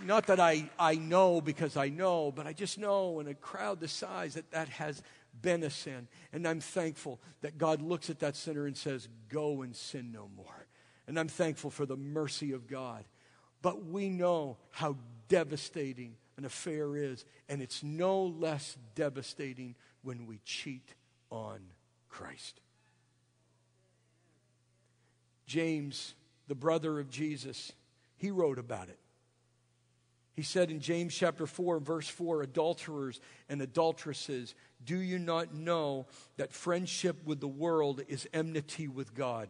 [0.05, 3.81] not that I, I know because I know, but I just know in a crowd
[3.81, 5.03] this size that that has
[5.41, 6.09] been a sin.
[6.33, 10.29] And I'm thankful that God looks at that sinner and says, Go and sin no
[10.37, 10.67] more.
[11.07, 13.05] And I'm thankful for the mercy of God.
[13.61, 14.97] But we know how
[15.29, 20.95] devastating an affair is, and it's no less devastating when we cheat
[21.31, 21.61] on
[22.09, 22.61] Christ.
[25.47, 26.15] James,
[26.49, 27.73] the brother of Jesus,
[28.23, 29.01] he wrote about it.
[30.33, 34.55] He said in James chapter 4, verse 4 adulterers and adulteresses,
[34.85, 36.07] do you not know
[36.37, 39.49] that friendship with the world is enmity with God?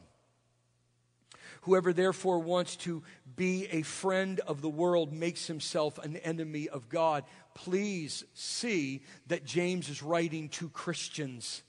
[1.60, 3.02] Whoever therefore wants to
[3.36, 7.24] be a friend of the world makes himself an enemy of God.
[7.54, 11.62] Please see that James is writing to Christians.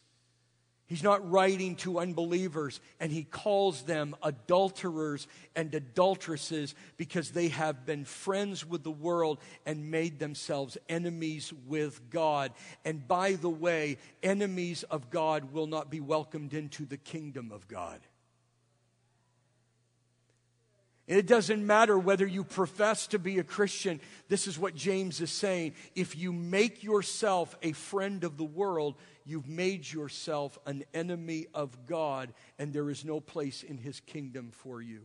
[0.85, 7.85] He's not writing to unbelievers, and he calls them adulterers and adulteresses because they have
[7.85, 12.51] been friends with the world and made themselves enemies with God.
[12.83, 17.67] And by the way, enemies of God will not be welcomed into the kingdom of
[17.67, 18.01] God.
[21.05, 23.99] It doesn't matter whether you profess to be a Christian.
[24.29, 25.73] This is what James is saying.
[25.95, 31.85] If you make yourself a friend of the world, you've made yourself an enemy of
[31.85, 35.03] God, and there is no place in his kingdom for you.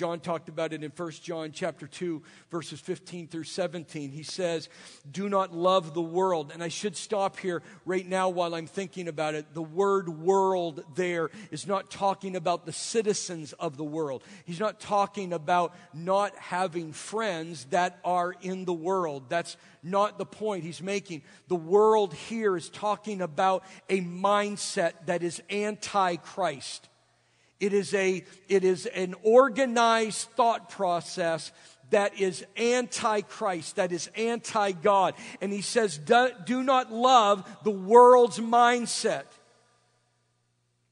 [0.00, 4.10] John talked about it in 1 John chapter 2 verses 15 through 17.
[4.12, 4.70] He says,
[5.10, 9.08] "Do not love the world." And I should stop here right now while I'm thinking
[9.08, 9.52] about it.
[9.52, 14.24] The word world there is not talking about the citizens of the world.
[14.46, 19.28] He's not talking about not having friends that are in the world.
[19.28, 21.24] That's not the point he's making.
[21.48, 26.88] The world here is talking about a mindset that is anti Christ.
[27.60, 31.52] It is, a, it is an organized thought process
[31.90, 35.14] that is anti Christ, that is anti God.
[35.40, 39.24] And he says, do, do not love the world's mindset.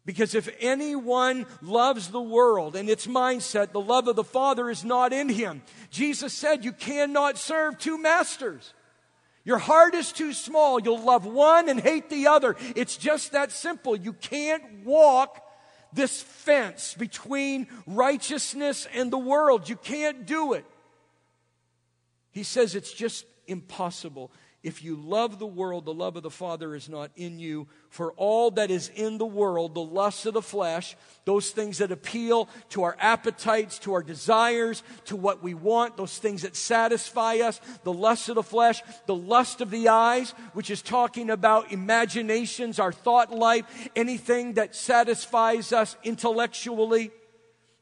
[0.04, 4.82] Because if anyone loves the world and its mindset, the love of the Father is
[4.82, 5.62] not in him.
[5.90, 8.72] Jesus said, You cannot serve two masters.
[9.44, 10.80] Your heart is too small.
[10.80, 12.56] You'll love one and hate the other.
[12.74, 13.96] It's just that simple.
[13.96, 15.42] You can't walk
[15.92, 19.68] this fence between righteousness and the world.
[19.68, 20.64] You can't do it.
[22.30, 24.30] He says it's just impossible.
[24.64, 27.68] If you love the world, the love of the Father is not in you.
[27.90, 31.92] For all that is in the world, the lust of the flesh, those things that
[31.92, 37.36] appeal to our appetites, to our desires, to what we want, those things that satisfy
[37.36, 41.70] us, the lust of the flesh, the lust of the eyes, which is talking about
[41.70, 47.12] imaginations, our thought life, anything that satisfies us intellectually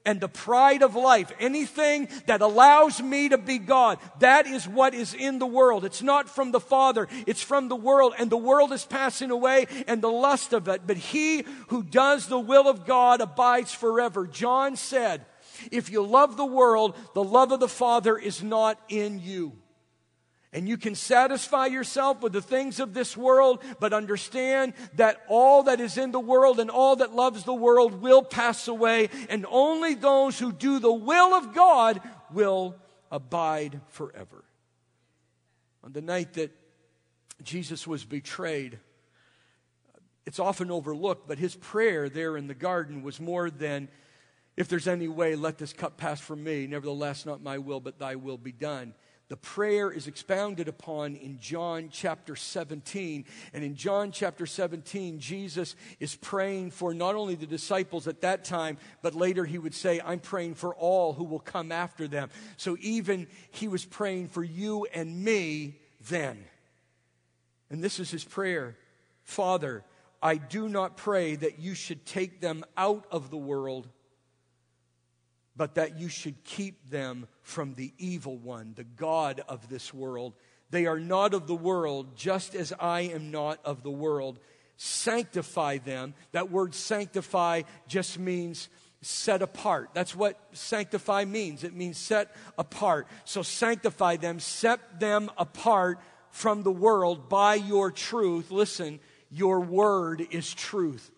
[0.07, 4.95] and the pride of life, anything that allows me to be God, that is what
[4.95, 5.85] is in the world.
[5.85, 9.67] It's not from the Father, it's from the world, and the world is passing away
[9.87, 10.83] and the lust of it.
[10.87, 14.27] But he who does the will of God abides forever.
[14.27, 15.27] John said,
[15.71, 19.53] If you love the world, the love of the Father is not in you.
[20.57, 25.65] And you can satisfy yourself with the things of this world, but understand that all
[25.65, 29.45] that is in the world and all that loves the world will pass away, and
[29.51, 32.01] only those who do the will of God
[32.33, 32.75] will
[33.13, 34.45] abide forever.
[35.85, 36.57] On the night that
[37.43, 38.79] Jesus was betrayed,
[40.25, 43.89] it's often overlooked, but his prayer there in the garden was more than,
[44.57, 46.67] if there's any way, let this cup pass from me.
[46.67, 48.95] Nevertheless, not my will, but thy will be done
[49.29, 53.25] the prayer is expounded upon in John chapter 17.
[53.53, 58.45] And in John chapter 17, Jesus is praying for not only the disciples at that
[58.45, 62.31] time, but later he would say, I'm praying for all who will come after them.
[62.57, 66.45] So even he was praying for you and me then.
[67.69, 68.77] And this is his prayer
[69.25, 69.83] Father,
[70.23, 73.89] I do not pray that you should take them out of the world
[75.57, 80.35] but that you should keep them from the evil one, the God of this world.
[80.71, 84.39] They are not of the world, just as I am not of the world.
[84.77, 86.15] Sanctify them.
[86.33, 88.69] That word sanctify just means
[89.01, 89.91] set apart.
[89.95, 91.65] That's what sanctify means.
[91.65, 93.07] It means set apart.
[93.25, 98.51] So sanctify them, set them apart from the world by your truth.
[98.51, 101.11] Listen, your word is truth.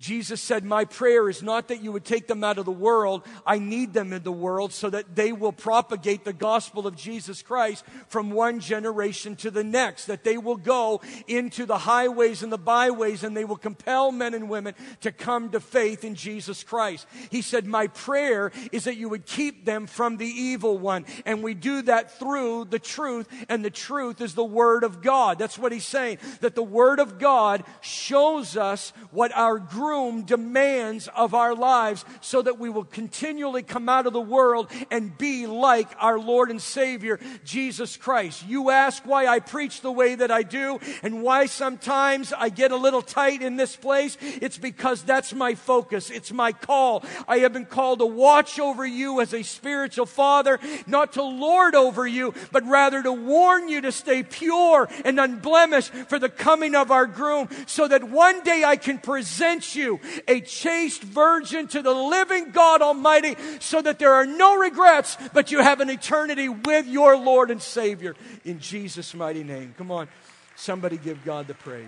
[0.00, 3.24] Jesus said, My prayer is not that you would take them out of the world.
[3.46, 7.42] I need them in the world so that they will propagate the gospel of Jesus
[7.42, 10.06] Christ from one generation to the next.
[10.06, 14.34] That they will go into the highways and the byways and they will compel men
[14.34, 17.06] and women to come to faith in Jesus Christ.
[17.30, 21.06] He said, My prayer is that you would keep them from the evil one.
[21.24, 25.38] And we do that through the truth, and the truth is the Word of God.
[25.38, 26.18] That's what he's saying.
[26.40, 32.42] That the Word of God shows us what our group demands of our lives so
[32.42, 36.60] that we will continually come out of the world and be like our Lord and
[36.60, 38.46] Savior, Jesus Christ.
[38.46, 42.72] You ask why I preach the way that I do and why sometimes I get
[42.72, 44.16] a little tight in this place.
[44.20, 46.10] It's because that's my focus.
[46.10, 47.04] It's my call.
[47.28, 51.74] I have been called to watch over you as a spiritual father, not to lord
[51.74, 56.74] over you, but rather to warn you to stay pure and unblemished for the coming
[56.74, 61.82] of our groom so that one day I can present you a chaste virgin to
[61.82, 66.48] the living God Almighty so that there are no regrets, but you have an eternity
[66.48, 68.14] with your Lord and Savior
[68.44, 69.74] in Jesus' mighty name.
[69.76, 70.08] Come on,
[70.56, 71.86] somebody give God the praise.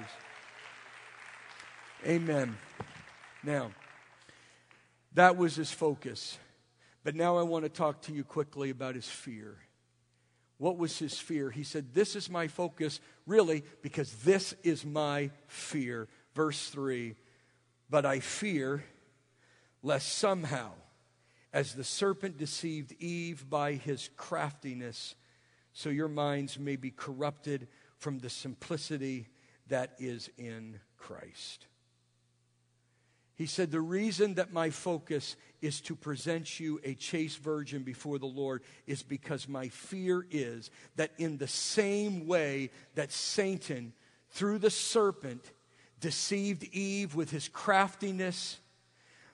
[2.06, 2.56] Amen.
[3.42, 3.70] Now,
[5.14, 6.38] that was his focus.
[7.02, 9.56] But now I want to talk to you quickly about his fear.
[10.58, 11.50] What was his fear?
[11.50, 16.08] He said, This is my focus, really, because this is my fear.
[16.34, 17.14] Verse 3
[17.88, 18.84] but I fear
[19.82, 20.72] lest somehow,
[21.52, 25.14] as the serpent deceived Eve by his craftiness,
[25.72, 27.68] so your minds may be corrupted
[27.98, 29.28] from the simplicity
[29.68, 31.66] that is in Christ.
[33.36, 38.18] He said, The reason that my focus is to present you a chaste virgin before
[38.18, 43.92] the Lord is because my fear is that in the same way that Satan,
[44.30, 45.52] through the serpent,
[46.00, 48.58] deceived Eve with his craftiness,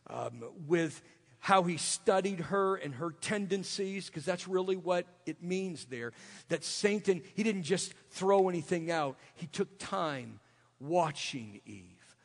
[0.09, 1.03] um, with
[1.39, 6.13] how he studied her and her tendencies, because that's really what it means there.
[6.49, 10.39] That Satan, he didn't just throw anything out, he took time
[10.79, 11.85] watching Eve.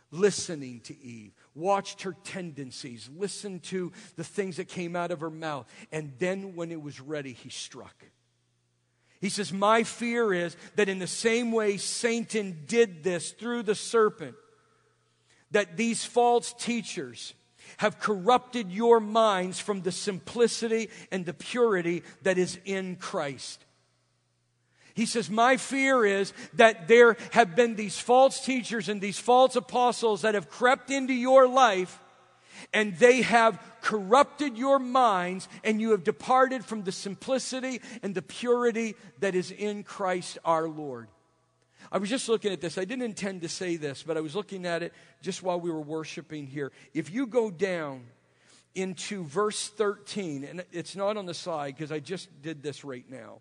[0.09, 5.29] Listening to Eve, watched her tendencies, listened to the things that came out of her
[5.29, 8.05] mouth, and then when it was ready, he struck.
[9.19, 13.75] He says, My fear is that in the same way Satan did this through the
[13.75, 14.35] serpent,
[15.51, 17.33] that these false teachers
[17.77, 23.63] have corrupted your minds from the simplicity and the purity that is in Christ.
[24.93, 29.55] He says, My fear is that there have been these false teachers and these false
[29.55, 31.99] apostles that have crept into your life
[32.73, 38.21] and they have corrupted your minds and you have departed from the simplicity and the
[38.21, 41.07] purity that is in Christ our Lord.
[41.91, 42.77] I was just looking at this.
[42.77, 45.71] I didn't intend to say this, but I was looking at it just while we
[45.71, 46.71] were worshiping here.
[46.93, 48.03] If you go down
[48.75, 53.09] into verse 13, and it's not on the side because I just did this right
[53.09, 53.39] now.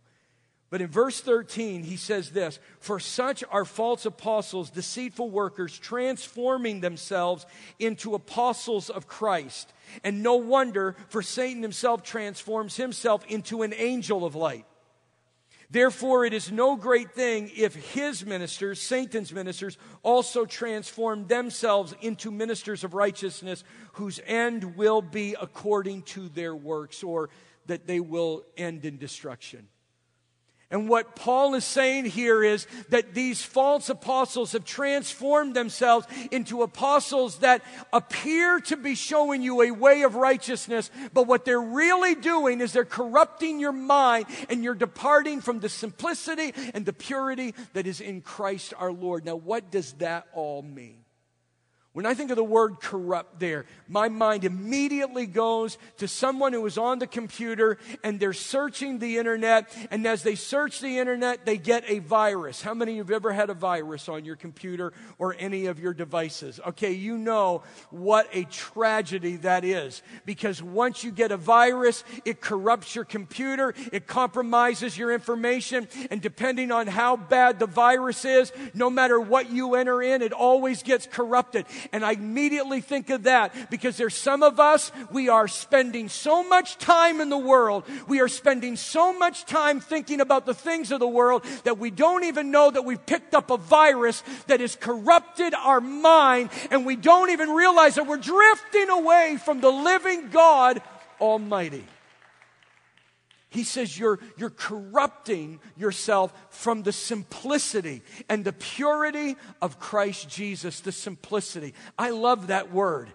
[0.69, 6.81] But in verse 13, he says this For such are false apostles, deceitful workers, transforming
[6.81, 7.47] themselves
[7.79, 9.73] into apostles of Christ.
[10.03, 14.67] And no wonder, for Satan himself transforms himself into an angel of light.
[15.71, 22.31] Therefore, it is no great thing if his ministers, Satan's ministers, also transform themselves into
[22.31, 23.65] ministers of righteousness,
[23.95, 27.31] whose end will be according to their works, or
[27.67, 29.67] that they will end in destruction.
[30.69, 36.63] And what Paul is saying here is that these false apostles have transformed themselves into
[36.63, 37.63] apostles that
[37.93, 42.73] appear to be showing you a way of righteousness, but what they're really doing is
[42.73, 48.01] they're corrupting your mind and you're departing from the simplicity and the purity that is
[48.01, 49.25] in Christ our Lord.
[49.25, 51.06] Now, what does that all mean?
[51.97, 56.67] When I think of the word corrupt there, my mind immediately goes to someone who
[56.67, 59.75] is on the computer and they're searching the internet.
[59.91, 62.61] And as they search the internet, they get a virus.
[62.61, 65.81] How many of you have ever had a virus on your computer or any of
[65.81, 66.61] your devices?
[66.67, 70.03] Okay, you know what a tragedy that is.
[70.27, 75.89] Because once you get a virus, it corrupts your computer, it compromises your information.
[76.11, 80.35] And depending on how bad the virus is, no matter what you enter in, it
[80.35, 81.65] always gets corrupted.
[81.93, 86.43] And I immediately think of that because there's some of us, we are spending so
[86.47, 87.85] much time in the world.
[88.09, 91.91] We are spending so much time thinking about the things of the world that we
[91.91, 96.87] don't even know that we've picked up a virus that has corrupted our mind and
[96.87, 100.83] we don't even realize that we're drifting away from the living God
[101.21, 101.85] Almighty.
[103.49, 110.81] He says you're, you're corrupting yourself from the simplicity and the purity of Christ Jesus,
[110.81, 111.75] the simplicity.
[111.99, 113.09] I love that word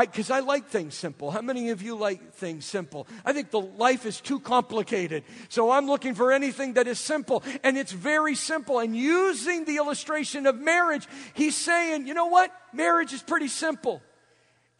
[0.00, 1.30] because I, I, like things simple.
[1.30, 3.06] How many of you like things simple?
[3.24, 5.24] I think the life is too complicated.
[5.48, 7.42] So I'm looking for anything that is simple.
[7.64, 8.78] And it's very simple.
[8.78, 12.52] And using the illustration of marriage, he's saying, you know what?
[12.74, 14.02] Marriage is pretty simple.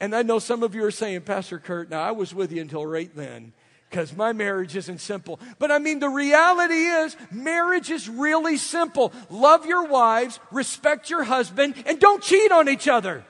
[0.01, 2.61] And I know some of you are saying, Pastor Kurt, now I was with you
[2.61, 3.55] until right then
[3.91, 5.41] because my marriage isn't simple.
[5.59, 9.13] But I mean, the reality is, marriage is really simple.
[9.29, 13.25] Love your wives, respect your husband, and don't cheat on each other.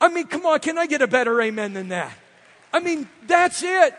[0.00, 2.12] I mean, come on, can I get a better amen than that?
[2.72, 3.94] I mean, that's it.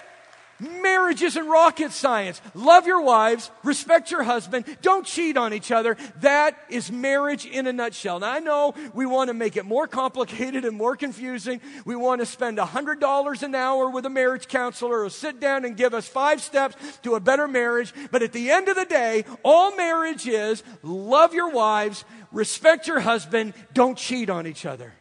[0.82, 2.41] Marriage isn't rocket science.
[2.53, 5.97] Love your wives, respect your husband, don't cheat on each other.
[6.22, 8.20] That is marriage in a nutshell.
[8.20, 11.59] Now, I know we want to make it more complicated and more confusing.
[11.86, 15.76] We want to spend $100 an hour with a marriage counselor or sit down and
[15.76, 17.93] give us five steps to a better marriage.
[18.11, 23.01] But at the end of the day, all marriage is love your wives, respect your
[23.01, 24.93] husband, don't cheat on each other.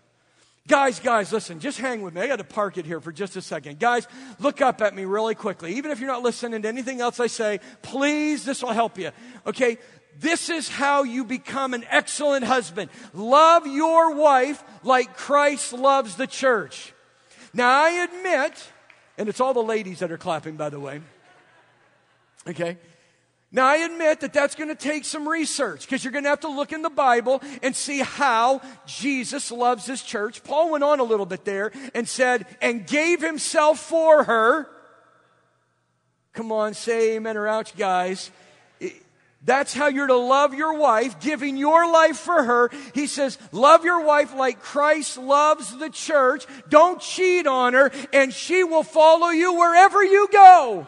[0.73, 2.23] Guys, guys, listen, just hang with me.
[2.23, 3.79] I got to park it here for just a second.
[3.79, 4.09] Guys,
[4.41, 5.75] look up at me really quickly.
[5.75, 9.11] Even if you're not listening to anything else I say, please, this will help you.
[9.47, 9.77] Okay?
[10.19, 12.91] This is how you become an excellent husband.
[13.13, 16.95] Love your wife like Christ loves the church.
[17.53, 18.67] Now, I admit,
[19.19, 21.03] and it's all the ladies that are clapping, by the way.
[22.49, 22.79] Okay?
[23.55, 26.41] Now, I admit that that's going to take some research because you're going to have
[26.41, 30.43] to look in the Bible and see how Jesus loves his church.
[30.43, 34.71] Paul went on a little bit there and said, and gave himself for her.
[36.33, 38.31] Come on, say amen or ouch, guys.
[39.45, 42.71] That's how you're to love your wife, giving your life for her.
[42.95, 46.47] He says, love your wife like Christ loves the church.
[46.71, 50.87] Don't cheat on her, and she will follow you wherever you go.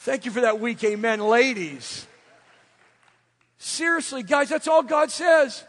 [0.00, 2.06] Thank you for that week, amen, ladies.
[3.58, 5.62] Seriously, guys, that's all God says.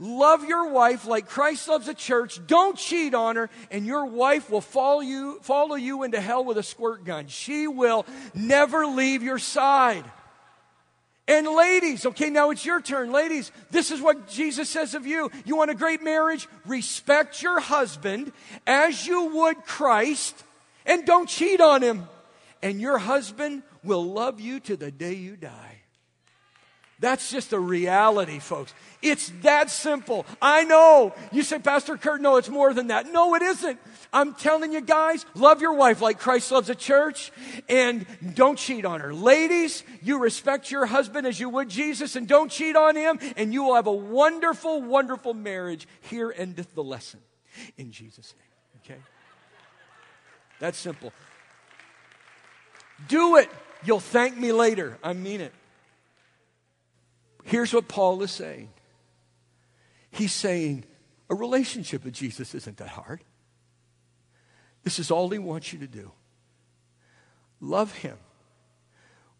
[0.00, 2.44] Love your wife like Christ loves the church.
[2.48, 6.58] Don't cheat on her, and your wife will follow you, follow you into hell with
[6.58, 7.28] a squirt gun.
[7.28, 10.04] She will never leave your side.
[11.28, 13.12] And ladies, okay, now it's your turn.
[13.12, 15.30] Ladies, this is what Jesus says of you.
[15.44, 16.48] You want a great marriage?
[16.66, 18.32] Respect your husband
[18.66, 20.42] as you would Christ,
[20.84, 22.08] and don't cheat on him.
[22.62, 25.76] And your husband will love you to the day you die.
[26.98, 28.72] That's just a reality, folks.
[29.02, 30.24] It's that simple.
[30.40, 31.14] I know.
[31.30, 33.12] You say, Pastor Kurt, no, it's more than that.
[33.12, 33.78] No, it isn't.
[34.14, 37.32] I'm telling you guys, love your wife like Christ loves a church
[37.68, 39.12] and don't cheat on her.
[39.12, 43.52] Ladies, you respect your husband as you would Jesus and don't cheat on him and
[43.52, 45.86] you will have a wonderful, wonderful marriage.
[46.00, 47.20] Here endeth the lesson
[47.76, 48.94] in Jesus' name.
[48.96, 49.00] Okay?
[50.60, 51.12] That's simple.
[53.06, 53.50] Do it.
[53.86, 54.98] You'll thank me later.
[55.02, 55.52] I mean it.
[57.44, 58.68] Here's what Paul is saying
[60.10, 60.84] He's saying
[61.30, 63.22] a relationship with Jesus isn't that hard.
[64.82, 66.12] This is all he wants you to do.
[67.60, 68.16] Love him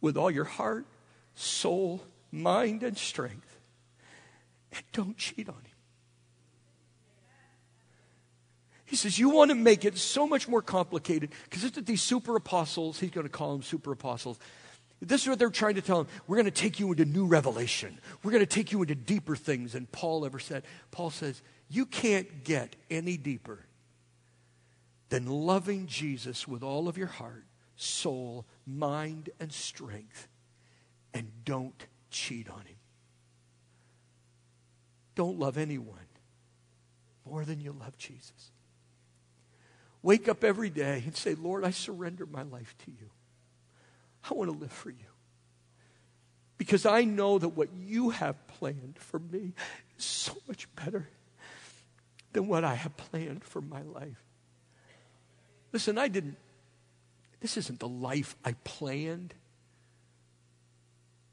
[0.01, 0.87] with all your heart,
[1.35, 3.59] soul, mind, and strength.
[4.73, 5.76] And don't cheat on him.
[8.87, 12.37] He says, You want to make it so much more complicated because it's these super
[12.37, 14.39] apostles, he's going to call them super apostles.
[15.03, 16.07] This is what they're trying to tell him.
[16.27, 17.99] We're going to take you into new revelation.
[18.23, 20.65] We're going to take you into deeper things than Paul ever said.
[20.91, 23.67] Paul says, You can't get any deeper
[25.11, 27.45] than loving Jesus with all of your heart,
[27.77, 30.29] soul, mind, and strength.
[31.13, 32.77] And don't cheat on him.
[35.15, 35.99] Don't love anyone
[37.25, 38.51] more than you love Jesus.
[40.07, 43.11] Wake up every day and say, Lord, I surrender my life to you.
[44.31, 45.11] I want to live for you.
[46.59, 49.53] Because I know that what you have planned for me
[49.99, 51.09] is so much better
[52.33, 54.23] than what I have planned for my life.
[55.73, 56.37] Listen, I didn't,
[57.41, 59.35] this isn't the life I planned.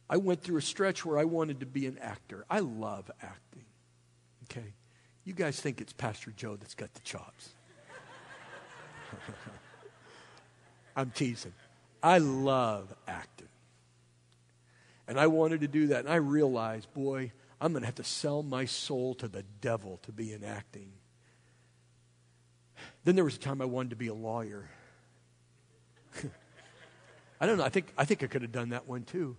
[0.10, 2.44] I went through a stretch where I wanted to be an actor.
[2.50, 3.66] I love acting.
[4.46, 4.74] Okay?
[5.26, 7.50] You guys think it's Pastor Joe that's got the chops.
[10.96, 11.54] I'm teasing.
[12.02, 13.48] I love acting.
[15.08, 16.02] And I wanted to do that.
[16.02, 20.00] And I realized, boy, I'm going to have to sell my soul to the devil
[20.04, 20.92] to be in acting.
[23.04, 24.70] Then there was a time I wanted to be a lawyer.
[27.42, 27.64] I don't know.
[27.64, 29.36] I think, I think I could have done that one too.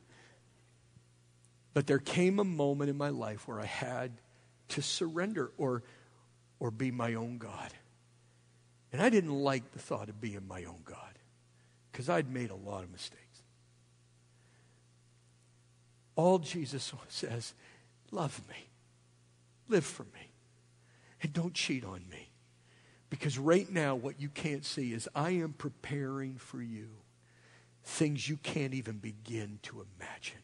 [1.73, 4.13] But there came a moment in my life where I had
[4.69, 5.83] to surrender or,
[6.61, 7.73] or be my own God.
[8.95, 11.19] And I didn't like the thought of being my own God
[11.91, 13.43] because I'd made a lot of mistakes.
[16.15, 17.55] All Jesus says,
[18.13, 18.69] love me,
[19.67, 20.31] live for me,
[21.21, 22.31] and don't cheat on me.
[23.11, 26.87] Because right now, what you can't see is I am preparing for you
[27.83, 30.39] things you can't even begin to imagine.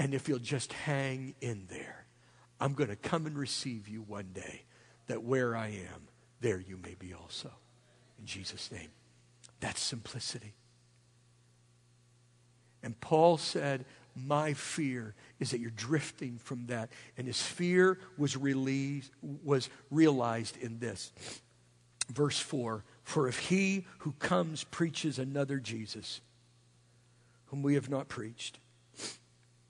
[0.00, 2.06] And if you'll just hang in there,
[2.58, 4.64] I'm going to come and receive you one day,
[5.06, 6.08] that where I am,
[6.42, 7.50] there you may be also.
[8.18, 8.90] In Jesus' name.
[9.60, 10.54] That's simplicity.
[12.82, 13.84] And Paul said,
[14.14, 16.90] My fear is that you're drifting from that.
[17.16, 21.12] And his fear was, released, was realized in this.
[22.12, 26.20] Verse 4 For if he who comes preaches another Jesus,
[27.46, 28.58] whom we have not preached,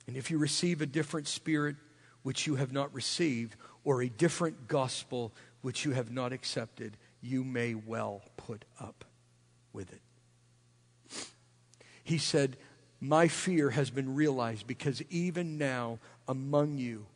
[0.07, 1.77] and if you receive a different spirit
[2.23, 5.33] which you have not received, or a different gospel
[5.63, 9.05] which you have not accepted, you may well put up
[9.73, 10.01] with it.
[12.05, 12.57] He said,
[13.01, 15.99] My fear has been realized because even now
[16.29, 17.07] among you,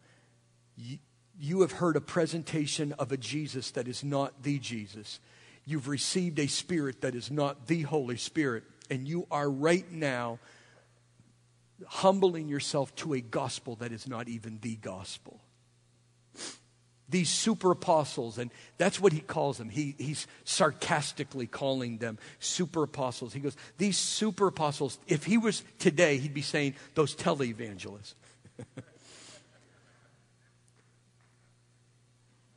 [1.38, 5.20] you have heard a presentation of a Jesus that is not the Jesus.
[5.64, 8.64] You've received a spirit that is not the Holy Spirit.
[8.88, 10.38] And you are right now
[11.86, 15.40] humbling yourself to a gospel that is not even the gospel.
[17.09, 19.68] These super apostles, and that's what he calls them.
[19.68, 23.32] He, he's sarcastically calling them super apostles.
[23.32, 28.14] He goes, These super apostles, if he was today, he'd be saying, Those televangelists.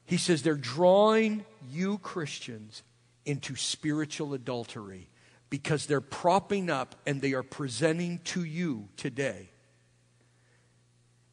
[0.06, 2.82] he says, They're drawing you Christians
[3.26, 5.10] into spiritual adultery
[5.52, 9.49] because they're propping up and they are presenting to you today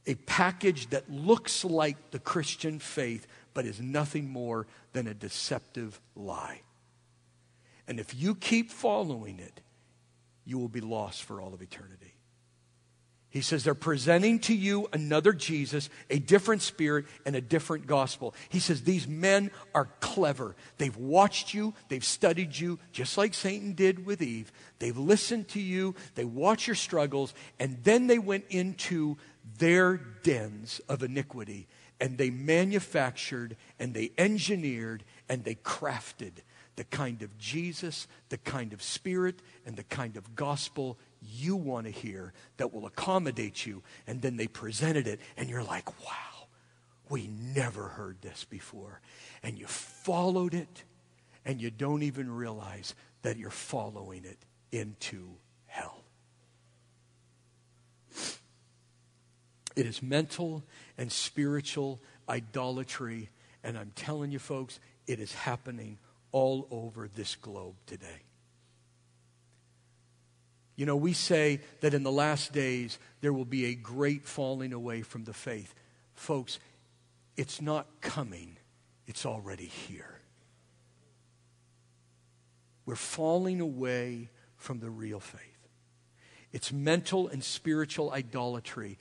[0.06, 6.00] a package that looks like the Christian faith, but is nothing more than a deceptive
[6.14, 6.60] lie.
[7.88, 9.60] And if you keep following it,
[10.44, 12.16] you will be lost for all of eternity.
[13.28, 18.34] He says they're presenting to you another Jesus, a different spirit, and a different gospel.
[18.48, 20.56] He says these men are clever.
[20.78, 24.50] They've watched you, they've studied you, just like Satan did with Eve.
[24.78, 29.18] They've listened to you, they watch your struggles, and then they went into
[29.58, 31.68] their dens of iniquity
[32.00, 36.32] and they manufactured and they engineered and they crafted
[36.76, 41.86] the kind of Jesus, the kind of spirit, and the kind of gospel you want
[41.86, 43.82] to hear that will accommodate you.
[44.06, 46.48] And then they presented it, and you're like, wow,
[47.08, 49.00] we never heard this before.
[49.42, 50.84] And you followed it,
[51.46, 54.38] and you don't even realize that you're following it
[54.70, 55.30] into
[55.66, 56.04] hell.
[59.76, 60.64] It is mental
[60.96, 63.28] and spiritual idolatry.
[63.62, 65.98] And I'm telling you, folks, it is happening
[66.32, 68.22] all over this globe today.
[70.76, 74.72] You know, we say that in the last days there will be a great falling
[74.72, 75.74] away from the faith.
[76.14, 76.58] Folks,
[77.36, 78.56] it's not coming,
[79.06, 80.20] it's already here.
[82.84, 85.40] We're falling away from the real faith.
[86.52, 88.98] It's mental and spiritual idolatry.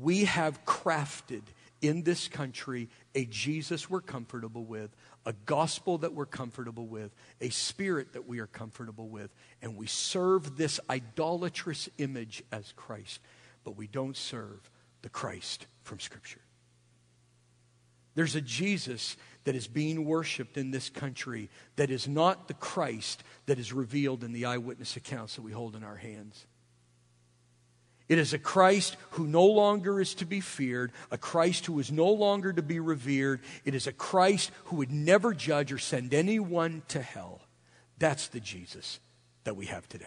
[0.00, 1.42] We have crafted
[1.80, 4.90] in this country a Jesus we're comfortable with,
[5.24, 9.32] a gospel that we're comfortable with, a spirit that we are comfortable with,
[9.62, 13.20] and we serve this idolatrous image as Christ,
[13.62, 14.68] but we don't serve
[15.02, 16.40] the Christ from Scripture.
[18.16, 23.22] There's a Jesus that is being worshiped in this country that is not the Christ
[23.46, 26.46] that is revealed in the eyewitness accounts that we hold in our hands.
[28.08, 31.90] It is a Christ who no longer is to be feared, a Christ who is
[31.90, 33.40] no longer to be revered.
[33.64, 37.40] It is a Christ who would never judge or send anyone to hell.
[37.98, 39.00] That's the Jesus
[39.44, 40.06] that we have today.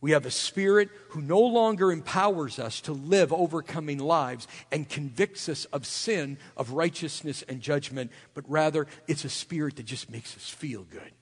[0.00, 5.48] We have a spirit who no longer empowers us to live overcoming lives and convicts
[5.48, 10.36] us of sin, of righteousness, and judgment, but rather it's a spirit that just makes
[10.36, 11.12] us feel good.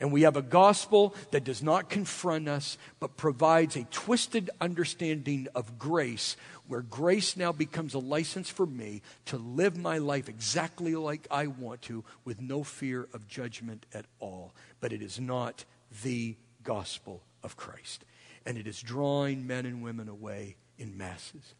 [0.00, 5.48] And we have a gospel that does not confront us, but provides a twisted understanding
[5.54, 6.36] of grace,
[6.66, 11.46] where grace now becomes a license for me to live my life exactly like I
[11.46, 14.52] want to, with no fear of judgment at all.
[14.80, 15.64] But it is not
[16.02, 18.04] the gospel of Christ.
[18.46, 21.54] And it is drawing men and women away in masses.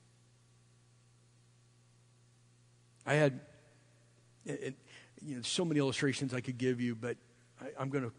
[3.06, 3.40] I had
[4.46, 4.74] it,
[5.24, 7.16] you know, so many illustrations I could give you, but
[7.60, 8.12] I, I'm going to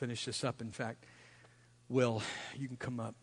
[0.00, 0.62] finish this up.
[0.62, 1.04] In fact,
[1.90, 2.22] Will,
[2.56, 3.14] you can come up.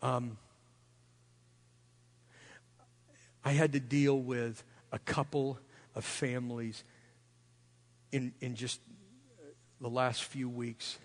[0.00, 0.38] Um,
[3.44, 4.62] I had to deal with
[4.92, 5.58] a couple
[5.96, 6.84] of families
[8.12, 8.80] in, in just
[9.80, 10.96] the last few weeks,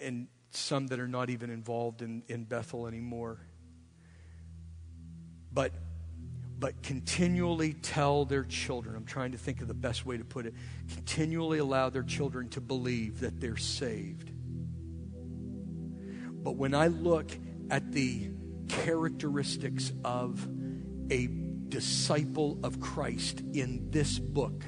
[0.00, 3.38] and some that are not even involved in, in Bethel anymore.
[5.52, 5.72] But
[6.58, 10.46] but continually tell their children, I'm trying to think of the best way to put
[10.46, 10.54] it,
[10.92, 14.30] continually allow their children to believe that they're saved.
[16.44, 17.30] But when I look
[17.70, 18.30] at the
[18.68, 20.46] characteristics of
[21.10, 21.28] a
[21.68, 24.64] disciple of Christ in this book,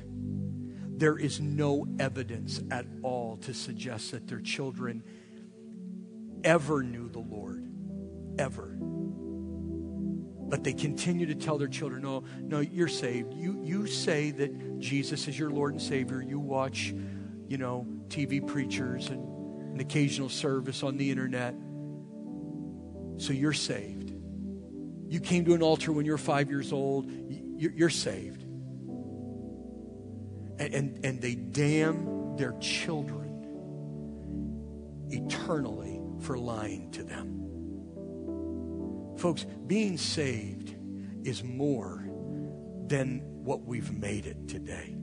[0.98, 5.04] there is no evidence at all to suggest that their children
[6.42, 7.62] ever knew the Lord.
[8.38, 8.76] Ever.
[10.48, 13.34] But they continue to tell their children, no, no, you're saved.
[13.34, 16.22] You, you say that Jesus is your Lord and Savior.
[16.22, 16.94] You watch,
[17.48, 19.36] you know, TV preachers and
[19.74, 21.54] an occasional service on the internet.
[23.18, 24.12] So you're saved.
[25.08, 27.10] You came to an altar when you were five years old.
[27.58, 28.42] You're, saved.
[30.58, 33.26] And, and, and they damn their children
[35.10, 37.35] eternally for lying to them.
[39.16, 40.76] Folks, being saved
[41.24, 42.08] is more
[42.86, 44.94] than what we've made it today.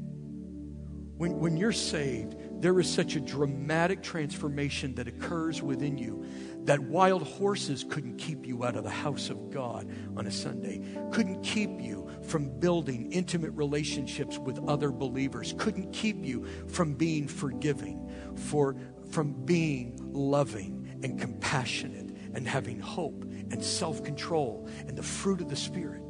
[1.18, 6.26] When, when you're saved, there is such a dramatic transformation that occurs within you
[6.66, 10.82] that wild horses couldn't keep you out of the house of God on a Sunday,
[11.12, 17.28] couldn't keep you from building intimate relationships with other believers, couldn't keep you from being
[17.28, 18.76] forgiving, for,
[19.12, 22.03] from being loving and compassionate
[22.34, 26.02] and having hope and self-control and the fruit of the spirit.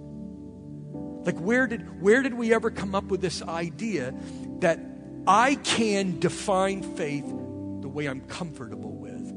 [1.25, 4.13] Like where did where did we ever come up with this idea
[4.59, 4.79] that
[5.25, 9.29] i can define faith the way i'm comfortable with?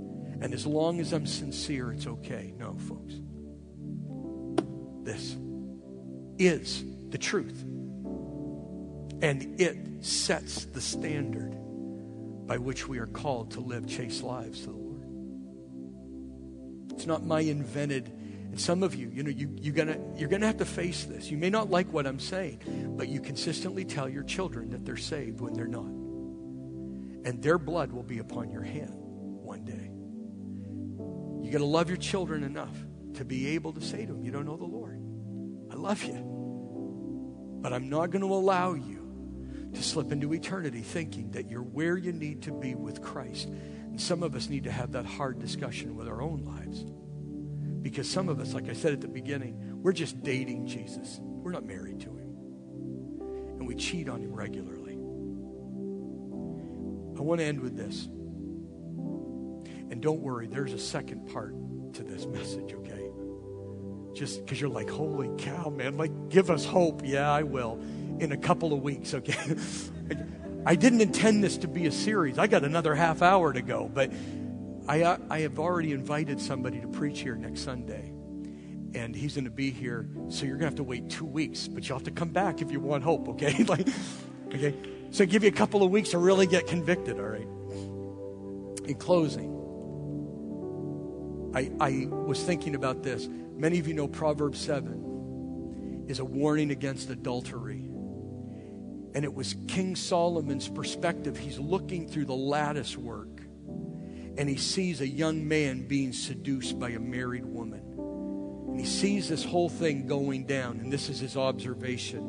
[0.43, 2.53] And as long as i'm sincere it's okay.
[2.59, 3.14] No folks.
[5.05, 5.37] This
[6.39, 7.62] is the truth.
[9.22, 11.53] And it sets the standard
[12.47, 14.86] by which we are called to live chaste lives to the.
[16.97, 18.09] It's not my invented.
[18.09, 21.31] And some of you, you know, you, you're gonna you're gonna have to face this.
[21.31, 24.97] You may not like what I'm saying, but you consistently tell your children that they're
[24.97, 25.87] saved when they're not.
[27.27, 29.93] And their blood will be upon your hand one day.
[31.45, 32.75] You gotta love your children enough
[33.15, 35.01] to be able to say to them, You don't know the Lord.
[35.71, 36.37] I love you.
[37.61, 38.96] But I'm not going to allow you
[39.75, 43.49] to slip into eternity thinking that you're where you need to be with Christ.
[43.49, 46.85] And some of us need to have that hard discussion with our own lives.
[47.83, 51.21] Because some of us, like I said at the beginning, we're just dating Jesus.
[51.23, 52.35] We're not married to him.
[53.59, 54.95] And we cheat on him regularly.
[57.17, 58.07] I want to end with this.
[59.91, 61.55] And don't worry, there's a second part
[61.95, 63.11] to this message, okay?
[64.14, 67.03] Just because you're like, holy cow, man, like, give us hope.
[67.05, 67.81] Yeah, I will
[68.21, 69.57] in a couple of weeks, okay?
[70.67, 72.39] I didn't intend this to be a series.
[72.39, 74.12] I got another half hour to go, but
[74.89, 78.12] I, uh, I have already invited somebody to preach here next Sunday.
[78.95, 81.69] And he's going to be here, so you're going to have to wait two weeks,
[81.69, 83.62] but you'll have to come back if you want hope, okay?
[83.69, 83.87] like,
[84.49, 84.75] okay?
[85.11, 87.49] So I give you a couple of weeks to really get convicted, all right?
[88.89, 89.53] In closing,
[91.55, 93.29] I, I was thinking about this.
[93.57, 97.66] Many of you know Proverbs 7 is a warning against adultery.
[99.17, 101.39] And it was King Solomon's perspective.
[101.39, 103.41] He's looking through the lattice work
[104.37, 107.81] and he sees a young man being seduced by a married woman.
[108.69, 112.27] And he sees this whole thing going down, and this is his observation.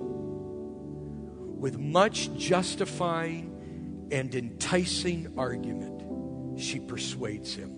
[1.59, 7.73] With much justifying and enticing argument, she persuades him.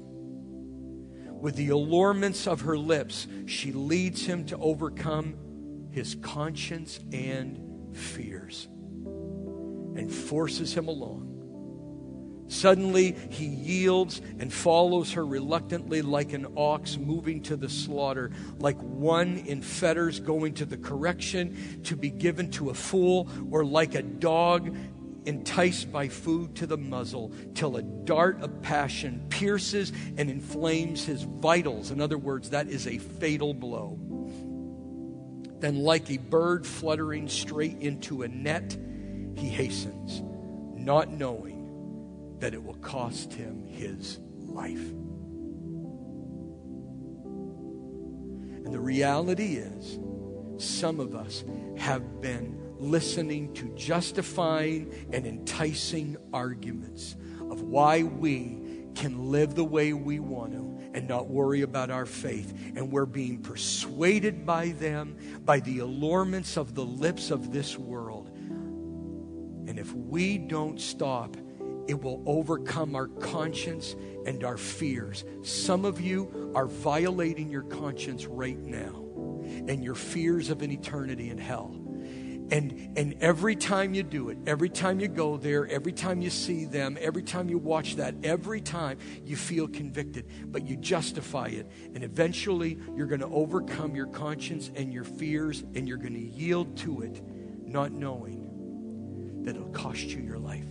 [1.41, 8.67] With the allurements of her lips, she leads him to overcome his conscience and fears
[9.99, 11.35] and forces him along.
[12.47, 18.77] Suddenly, he yields and follows her reluctantly like an ox moving to the slaughter, like
[18.77, 23.93] one in fetters going to the correction to be given to a fool, or like
[23.93, 24.75] a dog
[25.25, 31.21] enticed by food to the muzzle, till a dart of passion pierces and inflames his
[31.21, 31.91] vitals.
[31.91, 33.99] In other words, that is a fatal blow.
[35.59, 38.75] Then, like a bird fluttering straight into a net,
[39.35, 40.21] he hastens,
[40.75, 44.91] not knowing that it will cost him his life.
[48.65, 49.99] And the reality is,
[50.57, 51.43] some of us
[51.77, 57.15] have been listening to justifying and enticing arguments
[57.49, 58.57] of why we
[58.95, 62.53] can live the way we want to and not worry about our faith.
[62.75, 68.28] And we're being persuaded by them, by the allurements of the lips of this world
[69.69, 71.37] And if we don't stop,
[71.87, 73.95] it will overcome our conscience
[74.25, 75.25] and our fears.
[75.43, 79.05] Some of you are violating your conscience right now
[79.67, 81.79] and your fears of an eternity in hell.
[82.51, 86.31] And, and every time you do it, every time you go there, every time you
[86.31, 91.49] see them, every time you watch that, every time you feel convicted, but you justify
[91.49, 91.69] it.
[91.93, 96.19] And eventually you're going to overcome your conscience and your fears and you're going to
[96.19, 97.21] yield to it,
[97.67, 98.38] not knowing
[99.43, 100.65] that it'll cost you your life.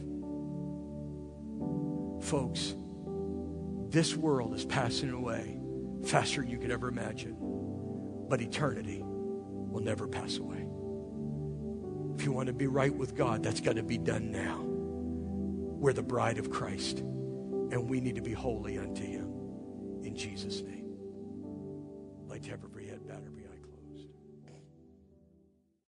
[2.25, 2.75] Folks,
[3.89, 5.59] this world is passing away
[6.07, 7.37] faster than you could ever imagine,
[8.29, 10.67] but eternity will never pass away.
[12.17, 14.61] If you want to be right with God, that's got to be done now.
[14.63, 19.33] We're the bride of Christ, and we need to be holy unto Him.
[20.03, 20.79] In Jesus' name.